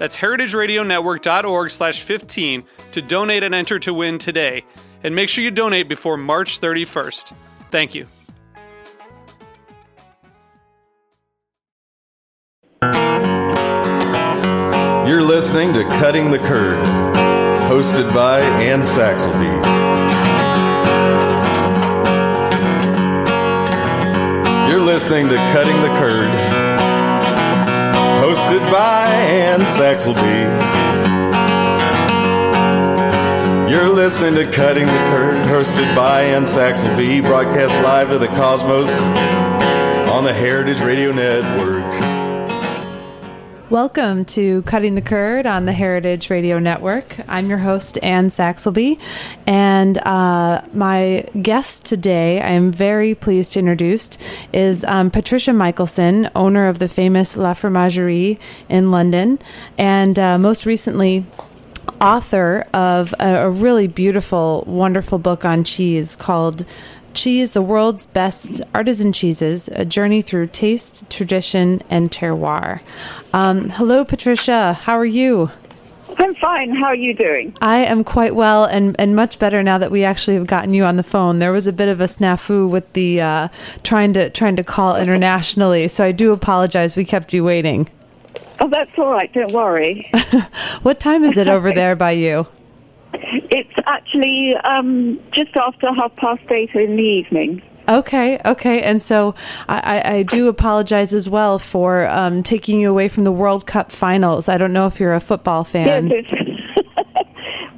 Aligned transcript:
That's 0.00 0.16
heritageradionetwork.org 0.16 1.70
slash 1.70 2.00
15 2.00 2.64
to 2.92 3.02
donate 3.02 3.42
and 3.42 3.54
enter 3.54 3.78
to 3.80 3.92
win 3.92 4.16
today. 4.16 4.64
And 5.04 5.14
make 5.14 5.28
sure 5.28 5.44
you 5.44 5.50
donate 5.50 5.90
before 5.90 6.16
March 6.16 6.58
31st. 6.58 7.34
Thank 7.70 7.94
you. 7.94 8.06
You're 15.06 15.22
listening 15.22 15.74
to 15.74 15.82
Cutting 15.82 16.30
the 16.30 16.38
Curd, 16.38 16.82
hosted 17.68 18.14
by 18.14 18.40
Anne 18.40 18.80
Saxelby. 18.80 19.50
You're 24.66 24.80
listening 24.80 25.28
to 25.28 25.34
Cutting 25.34 25.82
the 25.82 25.88
Curd, 25.88 26.30
hosted 28.30 28.60
by 28.70 29.06
Anne 29.08 29.62
Saxelby. 29.62 30.46
You're 33.68 33.88
listening 33.88 34.36
to 34.36 34.48
Cutting 34.52 34.86
the 34.86 34.92
Curd, 34.92 35.44
hosted 35.46 35.96
by 35.96 36.22
Anne 36.22 36.44
Saxelby, 36.44 37.24
broadcast 37.24 37.82
live 37.82 38.10
to 38.10 38.18
the 38.18 38.28
cosmos 38.28 39.00
on 40.12 40.22
the 40.22 40.32
Heritage 40.32 40.80
Radio 40.80 41.10
Network. 41.10 42.09
Welcome 43.70 44.24
to 44.24 44.62
Cutting 44.62 44.96
the 44.96 45.00
Curd 45.00 45.46
on 45.46 45.64
the 45.64 45.72
Heritage 45.72 46.28
Radio 46.28 46.58
Network. 46.58 47.18
I'm 47.28 47.48
your 47.48 47.58
host, 47.58 48.00
Anne 48.02 48.26
Saxelby, 48.26 49.00
and 49.46 49.96
uh, 49.98 50.62
my 50.72 51.24
guest 51.40 51.84
today, 51.84 52.40
I 52.40 52.48
am 52.48 52.72
very 52.72 53.14
pleased 53.14 53.52
to 53.52 53.60
introduce, 53.60 54.18
is 54.52 54.82
um, 54.82 55.08
Patricia 55.12 55.52
Michelson, 55.52 56.28
owner 56.34 56.66
of 56.66 56.80
the 56.80 56.88
famous 56.88 57.36
La 57.36 57.54
Fromagerie 57.54 58.40
in 58.68 58.90
London, 58.90 59.38
and 59.78 60.18
uh, 60.18 60.36
most 60.36 60.66
recently, 60.66 61.24
author 62.00 62.66
of 62.74 63.14
a, 63.20 63.44
a 63.44 63.50
really 63.50 63.86
beautiful, 63.86 64.64
wonderful 64.66 65.20
book 65.20 65.44
on 65.44 65.62
cheese 65.62 66.16
called 66.16 66.66
Cheese, 67.14 67.52
the 67.52 67.62
world's 67.62 68.06
best 68.06 68.62
artisan 68.74 69.12
cheeses, 69.12 69.68
a 69.68 69.84
journey 69.84 70.22
through 70.22 70.48
taste, 70.48 71.10
tradition, 71.10 71.82
and 71.90 72.10
terroir. 72.10 72.82
Um, 73.32 73.70
hello, 73.70 74.04
Patricia. 74.04 74.72
How 74.74 74.94
are 74.94 75.04
you? 75.04 75.50
I'm 76.18 76.34
fine. 76.34 76.74
How 76.74 76.86
are 76.86 76.94
you 76.94 77.14
doing? 77.14 77.56
I 77.62 77.78
am 77.78 78.04
quite 78.04 78.34
well 78.34 78.64
and, 78.64 78.94
and 78.98 79.16
much 79.16 79.38
better 79.38 79.62
now 79.62 79.78
that 79.78 79.90
we 79.90 80.04
actually 80.04 80.34
have 80.34 80.46
gotten 80.46 80.74
you 80.74 80.84
on 80.84 80.96
the 80.96 81.02
phone. 81.02 81.38
There 81.38 81.52
was 81.52 81.66
a 81.66 81.72
bit 81.72 81.88
of 81.88 82.00
a 82.00 82.04
snafu 82.04 82.68
with 82.68 82.92
the 82.92 83.20
uh, 83.22 83.48
trying 83.82 84.12
to 84.14 84.28
trying 84.30 84.56
to 84.56 84.64
call 84.64 84.96
internationally, 84.96 85.88
so 85.88 86.04
I 86.04 86.12
do 86.12 86.32
apologize. 86.32 86.96
We 86.96 87.04
kept 87.04 87.32
you 87.32 87.42
waiting. 87.42 87.88
Oh, 88.60 88.68
that's 88.68 88.90
all 88.98 89.10
right. 89.10 89.32
Don't 89.32 89.52
worry. 89.52 90.10
what 90.82 91.00
time 91.00 91.24
is 91.24 91.38
it 91.38 91.48
over 91.48 91.72
there 91.74 91.96
by 91.96 92.10
you? 92.12 92.46
It's 93.12 93.69
actually 93.86 94.54
um, 94.56 95.20
just 95.32 95.56
after 95.56 95.92
half 95.94 96.14
past 96.16 96.42
eight 96.50 96.70
in 96.74 96.96
the 96.96 97.02
evening. 97.02 97.62
Okay, 97.88 98.38
okay, 98.44 98.82
and 98.82 99.02
so 99.02 99.34
I, 99.68 100.18
I 100.18 100.22
do 100.22 100.46
apologize 100.48 101.12
as 101.12 101.28
well 101.28 101.58
for 101.58 102.06
um, 102.08 102.42
taking 102.44 102.78
you 102.78 102.88
away 102.88 103.08
from 103.08 103.24
the 103.24 103.32
World 103.32 103.66
Cup 103.66 103.90
finals. 103.90 104.48
I 104.48 104.58
don't 104.58 104.72
know 104.72 104.86
if 104.86 105.00
you're 105.00 105.14
a 105.14 105.20
football 105.20 105.64
fan. 105.64 106.08
Yes, 106.08 106.24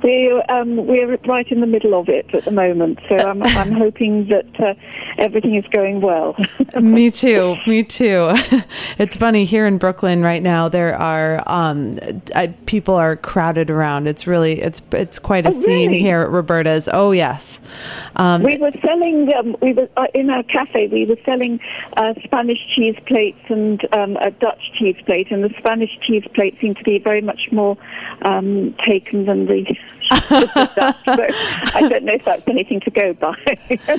we're 0.03 0.43
um, 0.49 0.87
we're 0.87 1.17
right 1.27 1.51
in 1.51 1.61
the 1.61 1.67
middle 1.67 1.99
of 1.99 2.09
it 2.09 2.35
at 2.35 2.45
the 2.45 2.51
moment, 2.51 2.99
so 3.09 3.17
I'm, 3.17 3.43
I'm 3.43 3.73
hoping 3.73 4.29
that 4.29 4.61
uh, 4.61 4.75
everything 5.19 5.55
is 5.55 5.65
going 5.73 6.01
well. 6.01 6.37
me 6.81 7.11
too, 7.11 7.57
me 7.67 7.83
too. 7.85 8.31
it's 8.99 9.17
funny 9.17 9.45
here 9.45 9.67
in 9.67 9.79
Brooklyn 9.79 10.23
right 10.23 10.43
now. 10.43 10.69
There 10.69 10.97
are 10.97 11.43
um, 11.47 11.99
I, 12.35 12.49
people 12.67 12.95
are 12.95 13.17
crowded 13.17 13.71
around. 13.71 14.07
It's 14.09 14.27
really 14.27 14.61
it's 14.61 14.83
it's 14.93 15.19
quite 15.19 15.47
a 15.47 15.49
Oh, 15.49 15.53
scene 15.53 15.91
really? 15.91 15.99
here 15.99 16.21
at 16.23 16.31
Roberta's. 16.31 16.89
Oh 16.93 17.13
yes, 17.13 17.61
um, 18.17 18.43
we 18.43 18.59
were 18.59 18.73
selling. 18.84 19.33
Um, 19.34 19.57
we 19.61 19.73
were 19.73 19.89
uh, 19.97 20.07
in 20.15 20.31
our 20.31 20.43
cafe. 20.43 20.89
We 20.89 21.07
were 21.07 21.19
selling 21.25 21.61
uh, 21.97 22.15
Spanish 22.25 22.67
cheese 22.75 22.97
plates 23.07 23.41
and 23.49 23.87
um, 23.95 24.17
a 24.17 24.31
Dutch 24.31 24.73
cheese 24.75 24.97
plate, 25.07 25.31
and 25.31 25.45
the 25.45 25.55
Spanish 25.59 25.99
cheese 26.01 26.25
plate 26.34 26.57
seemed 26.61 26.77
to 26.79 26.84
be 26.84 26.99
very 26.99 27.21
much 27.21 27.51
more 27.53 27.77
um, 28.23 28.75
taken 28.84 29.27
than 29.27 29.47
the. 29.47 29.77
The 30.10 30.70
Dutch. 30.76 30.97
So 31.04 31.78
I 31.78 31.88
don't 31.88 32.04
know 32.04 32.14
if 32.14 32.25
that's 32.25 32.47
anything 32.47 32.80
to 32.80 32.91
go 32.91 33.12
by. 33.14 33.36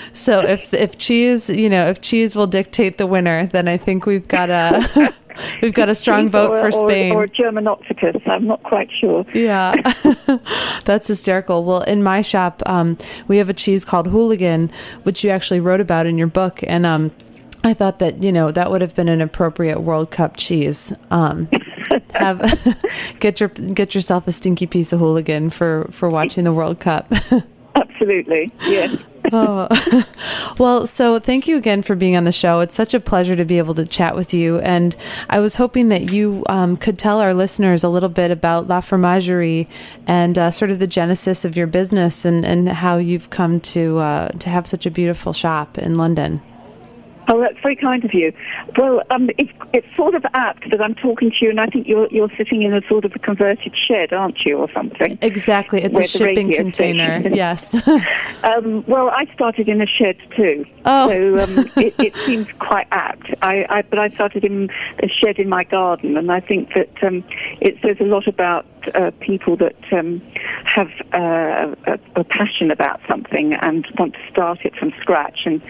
so 0.13 0.39
if 0.39 0.73
if 0.73 0.97
cheese 0.97 1.49
you 1.49 1.69
know 1.69 1.87
if 1.87 2.01
cheese 2.01 2.35
will 2.35 2.47
dictate 2.47 2.97
the 2.97 3.07
winner, 3.07 3.47
then 3.47 3.67
I 3.67 3.77
think 3.77 4.05
we've 4.05 4.27
got 4.27 4.49
a 4.49 5.13
we've 5.61 5.73
got 5.73 5.89
a 5.89 5.95
strong 5.95 6.29
vote 6.29 6.51
or, 6.51 6.61
for 6.61 6.67
or- 6.67 6.89
Spain. 6.89 7.13
Or, 7.13 7.27
German 7.27 7.67
octopus. 7.67 8.21
I'm 8.25 8.45
not 8.45 8.61
quite 8.63 8.89
sure. 8.91 9.25
Yeah, 9.33 9.75
that's 10.85 11.07
hysterical. 11.07 11.63
Well, 11.63 11.81
in 11.81 12.03
my 12.03 12.21
shop, 12.21 12.61
um, 12.65 12.97
we 13.27 13.37
have 13.37 13.49
a 13.49 13.53
cheese 13.53 13.83
called 13.83 14.07
Hooligan, 14.07 14.71
which 15.03 15.23
you 15.23 15.29
actually 15.29 15.59
wrote 15.59 15.81
about 15.81 16.05
in 16.05 16.17
your 16.17 16.27
book, 16.27 16.59
and 16.67 16.85
um, 16.85 17.11
I 17.63 17.73
thought 17.73 17.99
that 17.99 18.21
you 18.21 18.31
know 18.31 18.51
that 18.51 18.69
would 18.69 18.81
have 18.81 18.93
been 18.93 19.09
an 19.09 19.21
appropriate 19.21 19.81
World 19.81 20.11
Cup 20.11 20.37
cheese. 20.37 20.93
Um, 21.09 21.49
have 22.13 23.15
get 23.19 23.39
your 23.39 23.49
get 23.49 23.95
yourself 23.95 24.27
a 24.27 24.31
stinky 24.31 24.67
piece 24.67 24.93
of 24.93 24.99
Hooligan 24.99 25.49
for 25.49 25.87
for 25.91 26.09
watching 26.09 26.43
the 26.43 26.53
World 26.53 26.79
Cup. 26.79 27.11
Absolutely. 27.75 28.51
Yes. 28.61 28.97
oh. 29.31 29.67
well, 30.59 30.85
so 30.85 31.19
thank 31.19 31.47
you 31.47 31.57
again 31.57 31.81
for 31.81 31.95
being 31.95 32.15
on 32.15 32.23
the 32.23 32.31
show. 32.31 32.59
It's 32.59 32.75
such 32.75 32.93
a 32.93 32.99
pleasure 32.99 33.35
to 33.35 33.45
be 33.45 33.57
able 33.57 33.73
to 33.75 33.85
chat 33.85 34.15
with 34.15 34.33
you. 34.33 34.59
And 34.59 34.95
I 35.29 35.39
was 35.39 35.55
hoping 35.55 35.89
that 35.89 36.11
you 36.11 36.43
um, 36.49 36.77
could 36.77 36.99
tell 36.99 37.19
our 37.19 37.33
listeners 37.33 37.83
a 37.83 37.89
little 37.89 38.09
bit 38.09 38.29
about 38.29 38.67
La 38.67 38.81
Fromagerie 38.81 39.67
and 40.05 40.37
uh, 40.37 40.51
sort 40.51 40.69
of 40.69 40.79
the 40.79 40.87
genesis 40.87 41.45
of 41.45 41.57
your 41.57 41.67
business 41.67 42.25
and, 42.25 42.45
and 42.45 42.69
how 42.69 42.97
you've 42.97 43.29
come 43.29 43.59
to 43.61 43.97
uh, 43.99 44.27
to 44.29 44.49
have 44.49 44.67
such 44.67 44.85
a 44.85 44.91
beautiful 44.91 45.33
shop 45.33 45.77
in 45.77 45.95
London. 45.95 46.41
Oh, 47.29 47.39
that's 47.39 47.57
very 47.61 47.75
kind 47.75 48.03
of 48.03 48.13
you. 48.13 48.33
Well, 48.77 49.01
um, 49.09 49.29
it's, 49.37 49.51
it's 49.73 49.87
sort 49.95 50.13
of 50.15 50.25
apt 50.33 50.69
that 50.71 50.81
I'm 50.81 50.95
talking 50.95 51.31
to 51.31 51.37
you, 51.41 51.49
and 51.49 51.59
I 51.59 51.67
think 51.67 51.87
you're 51.87 52.07
you're 52.11 52.29
sitting 52.37 52.63
in 52.63 52.73
a 52.73 52.81
sort 52.87 53.05
of 53.05 53.13
a 53.15 53.19
converted 53.19 53.75
shed, 53.75 54.11
aren't 54.13 54.43
you, 54.45 54.57
or 54.57 54.69
something? 54.71 55.17
Exactly, 55.21 55.81
it's 55.83 55.95
Where 55.95 56.03
a 56.03 56.07
shipping 56.07 56.53
container. 56.53 57.19
station. 57.21 57.33
Yes. 57.43 57.87
Um, 58.43 58.83
well, 58.87 59.09
I 59.09 59.25
started 59.33 59.69
in 59.69 59.81
a 59.81 59.85
shed 59.87 60.17
too, 60.35 60.65
Oh. 60.85 61.07
so 61.09 61.33
um, 61.43 61.65
it, 61.77 61.93
it 61.99 62.15
seems 62.15 62.47
quite 62.59 62.87
apt. 62.91 63.33
I, 63.41 63.65
I, 63.69 63.81
but 63.83 63.99
I 63.99 64.09
started 64.09 64.43
in 64.43 64.69
a 65.01 65.07
shed 65.07 65.39
in 65.39 65.47
my 65.49 65.63
garden, 65.63 66.17
and 66.17 66.31
I 66.31 66.39
think 66.41 66.73
that 66.73 66.89
um, 67.03 67.23
it 67.61 67.77
says 67.81 67.97
a 67.99 68.03
lot 68.05 68.27
about 68.27 68.65
uh, 68.95 69.11
people 69.21 69.55
that 69.57 69.75
um, 69.93 70.21
have 70.65 70.89
uh, 71.13 71.73
a, 71.87 71.99
a 72.17 72.23
passion 72.25 72.69
about 72.69 72.99
something 73.07 73.53
and 73.53 73.87
want 73.97 74.13
to 74.15 74.19
start 74.29 74.59
it 74.65 74.75
from 74.75 74.91
scratch, 74.99 75.41
and 75.45 75.61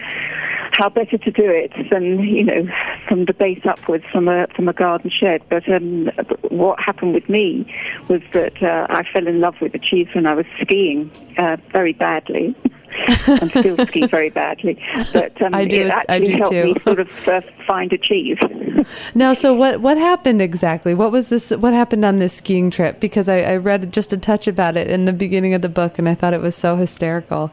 how 0.74 0.88
better 0.88 1.16
to 1.16 1.30
do 1.30 1.44
it 1.48 1.72
than 1.90 2.18
you 2.20 2.44
know 2.44 2.66
from 3.08 3.24
the 3.26 3.32
base 3.32 3.62
upwards 3.64 4.04
from 4.10 4.28
a 4.28 4.46
from 4.54 4.68
a 4.68 4.72
garden 4.72 5.10
shed. 5.10 5.42
But 5.48 5.68
um, 5.68 6.10
what 6.48 6.80
happened 6.80 7.14
with 7.14 7.28
me 7.28 7.72
was 8.08 8.20
that 8.32 8.60
uh, 8.62 8.86
I 8.90 9.04
fell 9.12 9.26
in 9.26 9.40
love 9.40 9.54
with 9.60 9.72
the 9.72 9.78
cheese 9.78 10.08
when 10.14 10.26
I 10.26 10.34
was 10.34 10.46
skiing 10.60 11.10
uh, 11.38 11.56
very 11.72 11.92
badly. 11.92 12.54
and 13.26 13.50
still 13.50 13.76
ski 13.88 14.06
very 14.06 14.30
badly, 14.30 14.80
but 15.12 15.42
um, 15.42 15.52
I 15.52 15.64
do- 15.64 15.80
it 15.80 15.90
I 15.92 16.04
actually 16.08 16.26
do 16.26 16.32
helped 16.34 16.50
too. 16.52 16.64
me 16.64 16.74
sort 16.84 17.00
of 17.00 17.28
uh, 17.28 17.40
find 17.66 17.92
a 17.92 17.98
cheese. 17.98 18.38
Now, 19.14 19.32
so 19.32 19.54
what 19.54 19.80
what 19.80 19.96
happened 19.96 20.42
exactly? 20.42 20.94
What 20.94 21.10
was 21.10 21.28
this? 21.28 21.50
What 21.50 21.72
happened 21.72 22.04
on 22.04 22.18
this 22.18 22.34
skiing 22.34 22.70
trip? 22.70 23.00
Because 23.00 23.28
I, 23.28 23.40
I 23.40 23.56
read 23.56 23.92
just 23.92 24.12
a 24.12 24.16
touch 24.16 24.46
about 24.46 24.76
it 24.76 24.88
in 24.90 25.06
the 25.06 25.12
beginning 25.12 25.54
of 25.54 25.62
the 25.62 25.68
book, 25.68 25.98
and 25.98 26.08
I 26.08 26.14
thought 26.14 26.34
it 26.34 26.40
was 26.40 26.54
so 26.54 26.76
hysterical. 26.76 27.50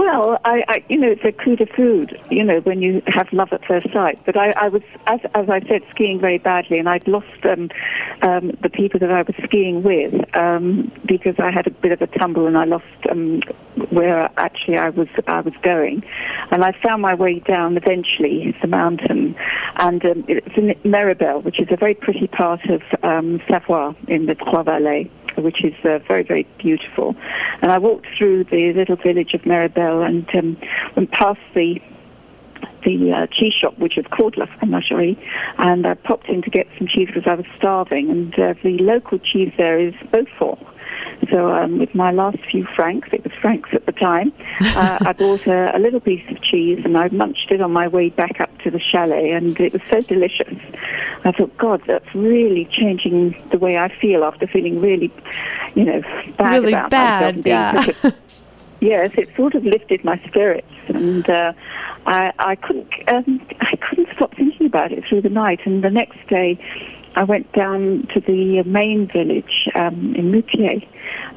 Well, 0.00 0.38
I, 0.46 0.64
I, 0.66 0.84
you 0.88 0.96
know, 0.96 1.10
it's 1.10 1.24
a 1.26 1.30
coup 1.30 1.56
de 1.56 1.66
foudre, 1.66 2.18
you 2.30 2.42
know, 2.42 2.60
when 2.60 2.80
you 2.80 3.02
have 3.06 3.30
love 3.34 3.52
at 3.52 3.62
first 3.66 3.92
sight. 3.92 4.18
But 4.24 4.34
I, 4.34 4.50
I 4.56 4.68
was, 4.68 4.80
as, 5.06 5.20
as 5.34 5.50
I 5.50 5.60
said, 5.68 5.82
skiing 5.90 6.18
very 6.18 6.38
badly, 6.38 6.78
and 6.78 6.88
I'd 6.88 7.06
lost 7.06 7.26
um, 7.44 7.68
um, 8.22 8.52
the 8.62 8.70
people 8.70 8.98
that 9.00 9.12
I 9.12 9.20
was 9.20 9.34
skiing 9.44 9.82
with 9.82 10.14
um, 10.34 10.90
because 11.04 11.34
I 11.38 11.50
had 11.50 11.66
a 11.66 11.70
bit 11.70 11.92
of 11.92 12.00
a 12.00 12.06
tumble 12.06 12.46
and 12.46 12.56
I 12.56 12.64
lost 12.64 12.86
um, 13.10 13.42
where 13.90 14.30
actually 14.38 14.78
I 14.78 14.88
was 14.88 15.08
I 15.26 15.42
was 15.42 15.52
going, 15.62 16.02
and 16.50 16.64
I 16.64 16.72
found 16.82 17.02
my 17.02 17.14
way 17.14 17.40
down 17.40 17.76
eventually 17.76 18.56
the 18.62 18.68
mountain, 18.68 19.36
and 19.76 20.02
um, 20.06 20.24
it's 20.28 20.56
in 20.56 20.68
Méribel, 20.90 21.44
which 21.44 21.60
is 21.60 21.68
a 21.70 21.76
very 21.76 21.94
pretty 21.94 22.26
part 22.26 22.64
of 22.70 22.80
um, 23.02 23.42
Savoie 23.50 23.94
in 24.08 24.24
the 24.24 24.34
Trois 24.34 24.62
Vallées 24.62 25.10
which 25.40 25.64
is 25.64 25.74
uh, 25.84 25.98
very, 26.06 26.22
very 26.22 26.46
beautiful. 26.58 27.16
And 27.62 27.70
I 27.70 27.78
walked 27.78 28.06
through 28.16 28.44
the 28.44 28.72
little 28.72 28.96
village 28.96 29.34
of 29.34 29.42
Méribel 29.42 30.06
and 30.06 30.28
um, 30.34 30.56
went 30.96 31.12
past 31.12 31.40
the 31.54 31.80
the 32.84 33.12
uh, 33.12 33.26
cheese 33.26 33.52
shop, 33.52 33.78
which 33.78 33.98
is 33.98 34.06
called 34.10 34.36
La 34.38 34.46
Fromagerie, 34.46 35.18
and 35.58 35.86
I 35.86 35.94
popped 35.94 36.28
in 36.28 36.40
to 36.42 36.50
get 36.50 36.66
some 36.78 36.86
cheese 36.86 37.08
because 37.08 37.26
I 37.26 37.34
was 37.34 37.46
starving. 37.56 38.10
And 38.10 38.38
uh, 38.38 38.54
the 38.62 38.78
local 38.78 39.18
cheese 39.18 39.52
there 39.58 39.78
is 39.78 39.94
Beaufort. 40.10 40.58
So 41.28 41.52
um, 41.52 41.78
with 41.78 41.94
my 41.94 42.12
last 42.12 42.38
few 42.50 42.66
francs, 42.74 43.08
it 43.12 43.22
was 43.22 43.32
francs 43.40 43.68
at 43.72 43.84
the 43.86 43.92
time, 43.92 44.32
uh, 44.60 44.98
I 45.00 45.12
bought 45.12 45.46
a, 45.46 45.76
a, 45.76 45.78
little 45.78 46.00
piece 46.00 46.24
of 46.30 46.40
cheese 46.42 46.80
and 46.84 46.96
I 46.96 47.08
munched 47.08 47.50
it 47.50 47.60
on 47.60 47.72
my 47.72 47.88
way 47.88 48.08
back 48.08 48.40
up 48.40 48.50
to 48.62 48.70
the 48.70 48.78
chalet, 48.78 49.30
and 49.32 49.58
it 49.60 49.72
was 49.72 49.82
so 49.90 50.00
delicious. 50.00 50.56
I 51.24 51.32
thought, 51.32 51.56
God, 51.58 51.82
that's 51.86 52.14
really 52.14 52.64
changing 52.66 53.36
the 53.50 53.58
way 53.58 53.76
I 53.76 53.88
feel 54.00 54.24
after 54.24 54.46
feeling 54.46 54.80
really, 54.80 55.12
you 55.74 55.84
know, 55.84 56.00
bad 56.38 56.52
really 56.52 56.72
about 56.72 56.90
bad, 56.90 57.44
myself. 57.44 58.04
Yeah. 58.04 58.10
yes, 58.80 59.10
it 59.18 59.28
sort 59.36 59.54
of 59.54 59.64
lifted 59.64 60.02
my 60.04 60.18
spirits, 60.26 60.72
and 60.88 61.28
uh, 61.28 61.52
I, 62.06 62.32
I 62.38 62.56
couldn't, 62.56 62.88
um, 63.08 63.46
I 63.60 63.76
couldn't 63.76 64.08
stop 64.14 64.34
thinking 64.34 64.66
about 64.66 64.92
it 64.92 65.04
through 65.04 65.20
the 65.22 65.28
night. 65.28 65.60
And 65.66 65.84
the 65.84 65.90
next 65.90 66.26
day, 66.28 66.58
I 67.16 67.24
went 67.24 67.52
down 67.52 68.08
to 68.14 68.20
the 68.20 68.62
main 68.64 69.08
village 69.08 69.68
um, 69.74 70.14
in 70.14 70.30
Moûtiers 70.30 70.86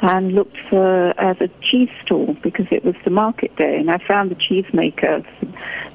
and 0.02 0.34
looked 0.34 0.58
for 0.70 1.20
uh, 1.20 1.34
the 1.34 1.50
cheese 1.62 1.90
stall 2.04 2.36
because 2.44 2.68
it 2.72 2.84
was 2.84 2.96
the 3.04 3.10
market 3.10 3.56
day, 3.56 3.78
and 3.78 3.90
I 3.90 3.98
found 3.98 4.32
the 4.32 4.36
cheesemaker, 4.36 5.26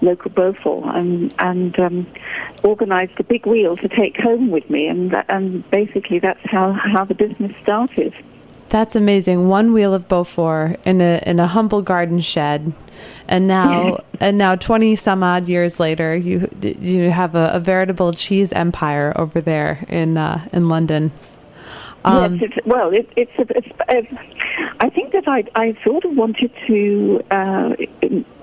local 0.01 0.31
Beaufort, 0.31 0.97
and 0.97 1.35
and 1.39 1.79
um, 1.79 2.07
organised 2.65 3.19
a 3.19 3.25
big 3.25 3.47
wheel 3.47 3.77
to 3.77 3.89
take 3.89 4.21
home 4.21 4.51
with 4.51 4.69
me, 4.69 4.87
and 4.87 5.15
and 5.29 5.69
basically 5.71 6.19
that's 6.19 6.45
how 6.45 6.73
how 6.73 7.05
the 7.05 7.15
business 7.15 7.53
started. 7.63 8.15
That's 8.71 8.95
amazing. 8.95 9.49
One 9.49 9.73
wheel 9.73 9.95
of 9.95 10.09
Beaufort 10.09 10.79
in 10.85 11.01
a 11.01 11.23
in 11.27 11.41
a 11.41 11.47
humble 11.47 11.81
garden 11.81 12.21
shed, 12.21 12.73
and 13.27 13.47
now 13.47 14.05
and 14.21 14.37
now 14.37 14.57
twenty 14.57 14.95
some 14.95 15.23
odd 15.23 15.49
years 15.49 15.81
later, 15.81 16.15
you 16.15 16.49
you 16.61 17.11
have 17.11 17.35
a, 17.35 17.51
a 17.55 17.61
veritable 17.61 18.13
cheese 18.13 18.53
empire 18.53 19.13
over 19.17 19.41
there 19.41 19.85
in 19.89 20.19
uh, 20.19 20.47
in 20.53 20.69
London. 20.69 21.13
Um, 22.05 22.37
yes, 22.37 22.51
it's, 22.51 22.67
well, 22.67 22.93
it, 22.93 23.11
it's, 23.17 23.33
it's, 23.39 23.69
it's, 23.89 24.09
I 24.81 24.89
think 24.89 25.13
that 25.13 25.27
I 25.27 25.45
I 25.55 25.77
sort 25.83 26.05
of 26.05 26.17
wanted 26.17 26.53
to 26.67 27.25
uh, 27.31 27.75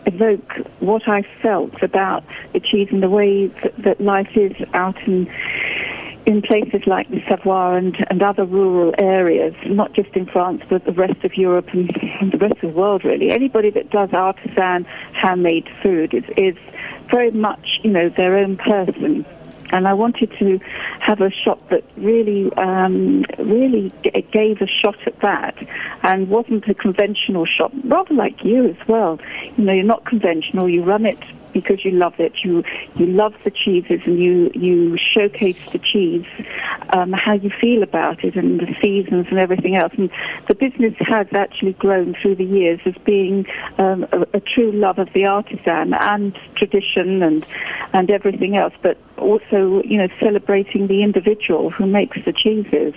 evoke 0.06 0.54
what 0.80 1.08
I 1.08 1.24
felt 1.42 1.82
about 1.82 2.24
the 2.54 2.60
cheese 2.60 2.90
and 2.92 3.02
the 3.02 3.10
way 3.10 3.48
that, 3.48 3.78
that 3.78 4.02
life 4.02 4.36
is 4.36 4.54
out 4.74 4.98
in 5.08 5.28
in 6.26 6.42
places 6.42 6.82
like 6.88 7.10
the 7.10 7.22
Savoie 7.30 7.76
and, 7.76 7.96
and 8.10 8.22
other 8.22 8.46
rural 8.46 8.94
areas, 8.98 9.54
not 9.66 9.94
just 9.94 10.10
in 10.16 10.26
France, 10.26 10.64
but 10.70 10.84
the 10.86 10.92
rest 10.92 11.24
of 11.24 11.36
Europe 11.38 11.70
and, 11.74 11.96
and 12.20 12.32
the 12.32 12.38
rest 12.38 12.56
of 12.56 12.74
the 12.74 12.78
world, 12.80 13.04
really. 13.04 13.32
Anybody 13.32 13.70
that 13.72 13.90
does 13.92 14.12
artisan 14.14 14.86
handmade 15.14 15.68
food 15.84 16.14
is, 16.14 16.24
is 16.38 16.56
very 17.12 17.32
much, 17.32 17.80
you 17.84 17.92
know, 17.92 18.10
their 18.10 18.38
own 18.38 18.58
person 18.58 19.26
and 19.72 19.88
I 19.88 19.94
wanted 19.94 20.32
to 20.40 20.60
have 21.00 21.22
a 21.22 21.30
shop 21.30 21.70
that 21.70 21.84
really, 21.98 22.52
um, 22.54 23.26
really 23.40 23.92
g- 24.04 24.26
gave 24.32 24.62
a 24.62 24.68
shot 24.68 24.96
at 25.06 25.20
that, 25.22 25.56
and 26.04 26.30
wasn't 26.30 26.68
a 26.68 26.74
conventional 26.74 27.46
shop. 27.46 27.72
Rather 27.84 28.14
like 28.14 28.44
you 28.44 28.70
as 28.70 28.88
well. 28.88 29.20
You 29.58 29.64
know, 29.64 29.74
you're 29.74 29.84
not 29.84 30.06
conventional. 30.06 30.70
You 30.70 30.84
run 30.84 31.06
it 31.06 31.20
because 31.56 31.86
you 31.86 31.92
love 31.92 32.20
it. 32.20 32.34
You 32.44 32.64
you 32.96 33.08
love 33.08 33.34
the 33.46 33.50
cheeses 33.50 34.02
and 34.06 34.22
you 34.22 34.52
you 34.54 34.98
showcase 34.98 35.72
the 35.72 35.80
cheese, 35.80 36.26
um, 36.90 37.14
how 37.14 37.34
you 37.34 37.50
feel 37.50 37.82
about 37.82 38.24
it 38.24 38.36
and 38.36 38.60
the 38.60 38.76
seasons 38.84 39.28
and 39.30 39.40
everything 39.40 39.76
else. 39.76 39.94
And 39.98 40.12
the 40.50 40.54
business 40.54 40.94
has 41.00 41.28
actually 41.34 41.74
grown 41.74 42.14
through 42.22 42.36
the 42.36 42.44
years 42.44 42.82
as 42.86 42.96
being 43.06 43.46
um, 43.78 44.06
a, 44.12 44.28
a 44.34 44.40
true 44.42 44.72
love 44.74 45.00
of 45.00 45.12
the 45.14 45.26
artisan 45.26 45.94
and 45.94 46.38
tradition 46.56 47.24
and 47.24 47.46
and 47.94 48.12
everything 48.12 48.58
else, 48.58 48.74
but 48.82 48.98
also 49.18 49.82
you 49.84 49.98
know 49.98 50.10
celebrating 50.20 50.88
the 50.88 51.02
individual 51.02 51.70
who 51.70 51.88
makes 51.88 52.18
the 52.26 52.34
cheeses. 52.34 52.94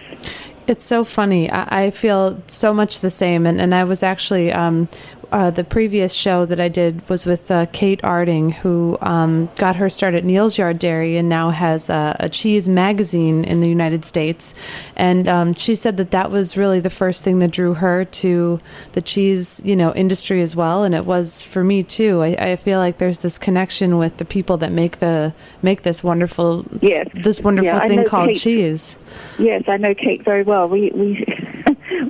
It's 0.66 0.84
so 0.84 1.02
funny. 1.02 1.50
I, 1.50 1.90
feel 1.90 2.42
so 2.46 2.74
much 2.74 3.00
the 3.00 3.08
same. 3.08 3.46
And, 3.46 3.58
and 3.58 3.74
I 3.74 3.84
was 3.84 4.02
actually 4.02 4.52
um, 4.52 4.90
uh, 5.30 5.50
the 5.50 5.64
previous 5.64 6.14
show 6.14 6.46
that 6.46 6.58
I 6.58 6.68
did 6.68 7.06
was 7.08 7.26
with 7.26 7.50
uh, 7.50 7.66
Kate 7.72 8.00
Arding, 8.02 8.50
who 8.52 8.96
um, 9.00 9.50
got 9.56 9.76
her 9.76 9.90
start 9.90 10.14
at 10.14 10.24
Neal's 10.24 10.56
Yard 10.56 10.78
Dairy 10.78 11.16
and 11.16 11.28
now 11.28 11.50
has 11.50 11.90
a, 11.90 12.16
a 12.18 12.28
cheese 12.28 12.68
magazine 12.68 13.44
in 13.44 13.60
the 13.60 13.68
United 13.68 14.04
States. 14.04 14.54
And 14.96 15.28
um, 15.28 15.54
she 15.54 15.74
said 15.74 15.96
that 15.98 16.10
that 16.12 16.30
was 16.30 16.56
really 16.56 16.80
the 16.80 16.90
first 16.90 17.24
thing 17.24 17.40
that 17.40 17.50
drew 17.50 17.74
her 17.74 18.04
to 18.04 18.60
the 18.92 19.02
cheese, 19.02 19.60
you 19.64 19.76
know, 19.76 19.94
industry 19.94 20.40
as 20.40 20.56
well. 20.56 20.82
And 20.84 20.94
it 20.94 21.04
was 21.04 21.42
for 21.42 21.62
me 21.62 21.82
too. 21.82 22.22
I, 22.22 22.52
I 22.52 22.56
feel 22.56 22.78
like 22.78 22.98
there's 22.98 23.18
this 23.18 23.38
connection 23.38 23.98
with 23.98 24.16
the 24.16 24.24
people 24.24 24.56
that 24.58 24.72
make 24.72 24.98
the 24.98 25.34
make 25.62 25.82
this 25.82 26.02
wonderful, 26.02 26.64
yes. 26.80 27.08
this 27.12 27.40
wonderful 27.40 27.66
yeah, 27.66 27.86
thing 27.86 28.04
called 28.04 28.28
Kate. 28.28 28.38
cheese. 28.38 28.98
Yes, 29.38 29.64
I 29.68 29.76
know 29.76 29.94
Kate 29.94 30.24
very 30.24 30.42
well. 30.42 30.68
We 30.68 30.90
we 30.94 31.24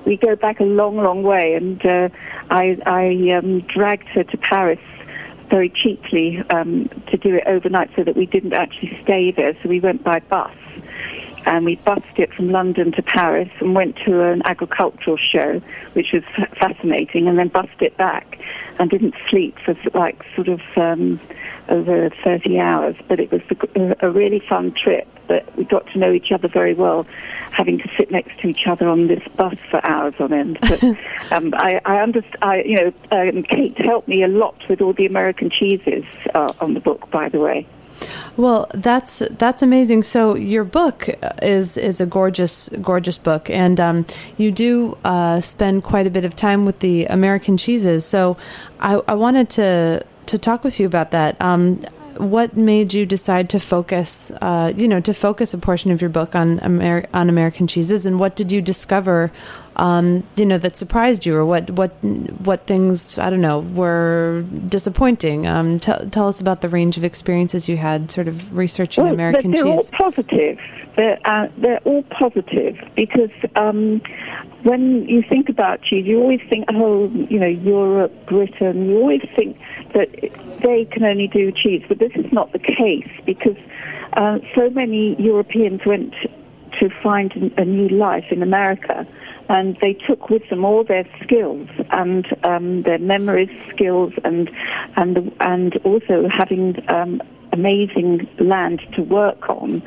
we 0.08 0.16
go 0.16 0.34
back 0.34 0.58
a 0.58 0.64
long, 0.64 0.96
long 0.96 1.22
way, 1.22 1.52
and 1.52 1.84
uh, 1.84 2.08
I, 2.50 2.78
I 2.86 3.36
um, 3.36 3.60
dragged 3.60 4.08
her 4.08 4.24
to 4.24 4.36
Paris 4.38 4.80
very 5.50 5.68
cheaply 5.68 6.42
um, 6.50 6.88
to 7.10 7.18
do 7.18 7.34
it 7.34 7.44
overnight, 7.46 7.90
so 7.94 8.04
that 8.04 8.16
we 8.16 8.24
didn't 8.24 8.54
actually 8.54 8.98
stay 9.02 9.30
there. 9.30 9.54
So 9.62 9.68
we 9.68 9.80
went 9.80 10.02
by 10.02 10.20
bus, 10.20 10.56
and 11.44 11.66
we 11.66 11.76
bussed 11.76 12.16
it 12.16 12.32
from 12.32 12.50
London 12.50 12.90
to 12.92 13.02
Paris, 13.02 13.50
and 13.60 13.74
went 13.74 13.96
to 14.06 14.22
an 14.22 14.40
agricultural 14.46 15.18
show, 15.18 15.60
which 15.92 16.12
was 16.12 16.22
fascinating, 16.58 17.28
and 17.28 17.38
then 17.38 17.48
bussed 17.48 17.80
it 17.80 17.94
back, 17.98 18.38
and 18.78 18.88
didn't 18.88 19.14
sleep 19.28 19.56
for 19.64 19.76
like 19.92 20.24
sort 20.34 20.48
of. 20.48 20.60
Um, 20.76 21.20
over 21.68 22.10
30 22.24 22.58
hours, 22.58 22.96
but 23.08 23.20
it 23.20 23.30
was 23.30 23.42
a 24.00 24.10
really 24.10 24.40
fun 24.40 24.72
trip. 24.72 25.06
But 25.26 25.54
we 25.56 25.64
got 25.64 25.86
to 25.88 25.98
know 25.98 26.12
each 26.12 26.32
other 26.32 26.48
very 26.48 26.74
well, 26.74 27.06
having 27.52 27.78
to 27.78 27.90
sit 27.96 28.10
next 28.10 28.40
to 28.40 28.48
each 28.48 28.66
other 28.66 28.88
on 28.88 29.08
this 29.08 29.22
bus 29.36 29.58
for 29.70 29.84
hours 29.84 30.14
on 30.18 30.32
end. 30.32 30.58
But 30.68 30.82
um, 31.32 31.54
I, 31.54 31.80
I 31.84 32.00
understand. 32.00 32.38
I, 32.42 32.62
you 32.62 32.76
know, 32.76 32.92
um, 33.10 33.42
Kate 33.42 33.76
helped 33.78 34.08
me 34.08 34.22
a 34.22 34.28
lot 34.28 34.56
with 34.68 34.80
all 34.80 34.92
the 34.92 35.06
American 35.06 35.50
cheeses 35.50 36.04
uh, 36.34 36.52
on 36.60 36.74
the 36.74 36.80
book, 36.80 37.10
by 37.10 37.28
the 37.28 37.40
way. 37.40 37.66
Well, 38.36 38.70
that's 38.72 39.22
that's 39.30 39.62
amazing. 39.62 40.04
So 40.04 40.36
your 40.36 40.64
book 40.64 41.08
is 41.42 41.76
is 41.76 42.00
a 42.00 42.06
gorgeous 42.06 42.68
gorgeous 42.80 43.18
book, 43.18 43.50
and 43.50 43.80
um, 43.80 44.06
you 44.36 44.52
do 44.52 44.96
uh, 45.04 45.40
spend 45.40 45.82
quite 45.82 46.06
a 46.06 46.10
bit 46.10 46.24
of 46.24 46.36
time 46.36 46.64
with 46.64 46.78
the 46.78 47.06
American 47.06 47.56
cheeses. 47.56 48.04
So 48.04 48.36
I, 48.78 49.02
I 49.08 49.14
wanted 49.14 49.50
to 49.50 50.04
to 50.28 50.38
talk 50.38 50.64
with 50.64 50.78
you 50.78 50.86
about 50.86 51.10
that. 51.10 51.40
Um, 51.40 51.80
what 52.16 52.56
made 52.56 52.94
you 52.94 53.06
decide 53.06 53.48
to 53.50 53.60
focus, 53.60 54.32
uh, 54.42 54.72
you 54.76 54.88
know, 54.88 55.00
to 55.00 55.14
focus 55.14 55.54
a 55.54 55.58
portion 55.58 55.90
of 55.90 56.00
your 56.00 56.10
book 56.10 56.34
on 56.34 56.58
Amer- 56.62 57.06
on 57.14 57.28
American 57.28 57.66
cheeses, 57.66 58.06
and 58.06 58.18
what 58.18 58.34
did 58.34 58.50
you 58.50 58.60
discover, 58.60 59.30
um, 59.78 60.24
you 60.36 60.44
know, 60.44 60.58
that 60.58 60.76
surprised 60.76 61.24
you, 61.24 61.36
or 61.36 61.46
what 61.46 61.70
what 61.70 61.90
what 62.02 62.66
things 62.66 63.18
I 63.18 63.30
don't 63.30 63.40
know 63.40 63.60
were 63.60 64.44
disappointing? 64.68 65.46
Um, 65.46 65.78
t- 65.78 65.92
tell 66.10 66.26
us 66.26 66.40
about 66.40 66.60
the 66.60 66.68
range 66.68 66.96
of 66.96 67.04
experiences 67.04 67.68
you 67.68 67.76
had, 67.76 68.10
sort 68.10 68.28
of 68.28 68.56
researching 68.56 69.04
well, 69.04 69.14
American 69.14 69.52
they're 69.52 69.62
cheese. 69.62 69.90
All 69.92 70.10
positive. 70.10 70.58
They're 70.96 71.18
uh, 71.24 71.48
they're 71.58 71.80
all 71.84 72.02
positive 72.04 72.76
because 72.96 73.30
um, 73.54 74.02
when 74.64 75.08
you 75.08 75.22
think 75.22 75.48
about 75.48 75.82
cheese, 75.82 76.06
you 76.06 76.20
always 76.20 76.40
think, 76.50 76.64
oh, 76.74 77.08
you 77.30 77.38
know, 77.38 77.46
Europe, 77.46 78.12
Britain. 78.26 78.90
You 78.90 78.96
always 78.98 79.22
think 79.36 79.56
that 79.94 80.08
they 80.64 80.86
can 80.86 81.04
only 81.04 81.28
do 81.28 81.52
cheese, 81.52 81.84
but 81.88 81.98
this 82.00 82.12
is 82.16 82.26
not 82.32 82.52
the 82.52 82.58
case 82.58 83.08
because 83.24 83.56
uh, 84.14 84.38
so 84.56 84.70
many 84.70 85.14
Europeans 85.22 85.82
went 85.86 86.14
to 86.80 86.90
find 87.02 87.52
a 87.56 87.64
new 87.64 87.88
life 87.88 88.26
in 88.30 88.42
America, 88.42 89.06
and 89.48 89.76
they 89.80 89.94
took 89.94 90.30
with 90.30 90.48
them 90.50 90.64
all 90.64 90.84
their 90.84 91.06
skills 91.22 91.68
and 91.90 92.26
um, 92.44 92.82
their 92.82 92.98
memories, 92.98 93.50
skills, 93.70 94.12
and 94.24 94.50
and 94.96 95.32
and 95.40 95.76
also 95.84 96.28
having 96.30 96.76
um, 96.88 97.22
amazing 97.52 98.28
land 98.38 98.80
to 98.94 99.02
work 99.02 99.48
on 99.48 99.82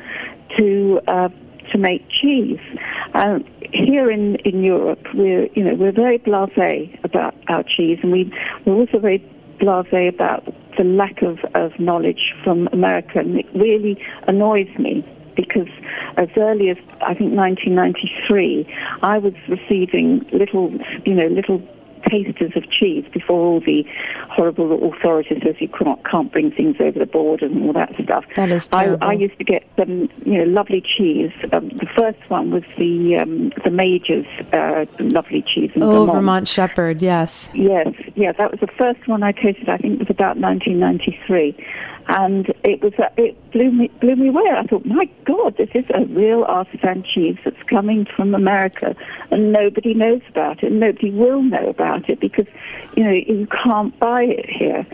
to. 0.56 1.00
Uh, 1.06 1.28
to 1.70 1.78
make 1.78 2.06
cheese. 2.10 2.58
Um, 3.14 3.44
here 3.72 4.10
in, 4.10 4.34
in 4.44 4.62
Europe, 4.62 5.06
we're 5.14 5.46
you 5.54 5.64
know 5.64 5.74
we're 5.74 5.92
very 5.92 6.18
blasé 6.18 7.02
about 7.04 7.34
our 7.48 7.62
cheese, 7.62 7.98
and 8.02 8.12
we 8.12 8.32
we're 8.66 8.74
also 8.74 8.98
very 8.98 9.20
blasé 9.58 10.08
about 10.08 10.44
the 10.76 10.84
lack 10.84 11.22
of, 11.22 11.38
of 11.54 11.78
knowledge 11.78 12.34
from 12.42 12.68
America, 12.72 13.18
and 13.20 13.38
it 13.38 13.46
really 13.54 14.02
annoys 14.26 14.68
me 14.78 15.06
because 15.36 15.68
as 16.16 16.28
early 16.36 16.70
as 16.70 16.76
I 17.00 17.14
think 17.14 17.32
1993, 17.34 18.66
I 19.02 19.18
was 19.18 19.34
receiving 19.48 20.26
little, 20.32 20.72
you 21.04 21.14
know, 21.14 21.26
little 21.28 21.62
tasters 22.08 22.52
of 22.56 22.68
cheese 22.68 23.04
before 23.12 23.38
all 23.40 23.60
the 23.60 23.84
horrible 24.28 24.92
authorities 24.92 25.40
says 25.44 25.54
you 25.60 25.68
can't, 25.68 26.04
can't 26.04 26.32
bring 26.32 26.50
things 26.50 26.76
over 26.80 26.98
the 26.98 27.06
board 27.06 27.42
and 27.42 27.62
all 27.64 27.72
that 27.72 27.94
stuff. 28.02 28.24
That 28.34 28.50
is 28.50 28.66
terrible. 28.68 28.98
I, 29.06 29.10
I 29.10 29.12
used 29.12 29.38
to 29.38 29.44
get 29.44 29.62
some, 29.78 30.10
you 30.24 30.38
know, 30.38 30.44
lovely 30.44 30.80
cheese. 30.80 31.30
Um, 31.52 31.68
the 31.68 31.86
first 31.96 32.18
one 32.28 32.50
was 32.50 32.64
the 32.76 33.18
um, 33.18 33.52
the 33.64 33.70
Major's 33.70 34.26
uh, 34.52 34.86
lovely 34.98 35.42
cheese 35.42 35.70
in 35.74 35.82
Oh, 35.82 36.06
Vermont. 36.06 36.12
Vermont 36.12 36.48
Shepherd, 36.48 37.00
yes. 37.02 37.52
Yes, 37.54 37.94
yeah, 38.16 38.32
that 38.32 38.50
was 38.50 38.60
the 38.60 38.72
first 38.78 39.06
one 39.06 39.22
I 39.22 39.32
tasted. 39.32 39.68
I 39.68 39.76
think 39.76 39.94
it 39.94 39.98
was 40.00 40.10
about 40.10 40.36
1993, 40.38 41.54
and 42.08 42.52
it 42.64 42.82
was 42.82 42.92
uh, 42.98 43.08
it 43.16 43.36
blew 43.52 43.70
me 43.70 43.88
blew 44.00 44.16
me 44.16 44.28
away. 44.28 44.44
I 44.50 44.64
thought, 44.64 44.84
my 44.84 45.08
God, 45.24 45.56
this 45.56 45.70
is 45.74 45.84
a 45.94 46.04
real 46.06 46.44
artisan 46.44 47.04
cheese 47.04 47.38
that's 47.44 47.62
coming 47.64 48.06
from 48.16 48.34
America, 48.34 48.96
and 49.30 49.52
nobody 49.52 49.94
knows 49.94 50.22
about 50.28 50.62
it. 50.62 50.72
and 50.72 50.80
Nobody 50.80 51.10
will 51.10 51.42
know 51.42 51.68
about 51.68 52.08
it 52.08 52.20
because 52.20 52.46
you 52.96 53.04
know 53.04 53.12
you 53.12 53.46
can't 53.46 53.98
buy 53.98 54.24
it 54.24 54.48
here. 54.48 54.86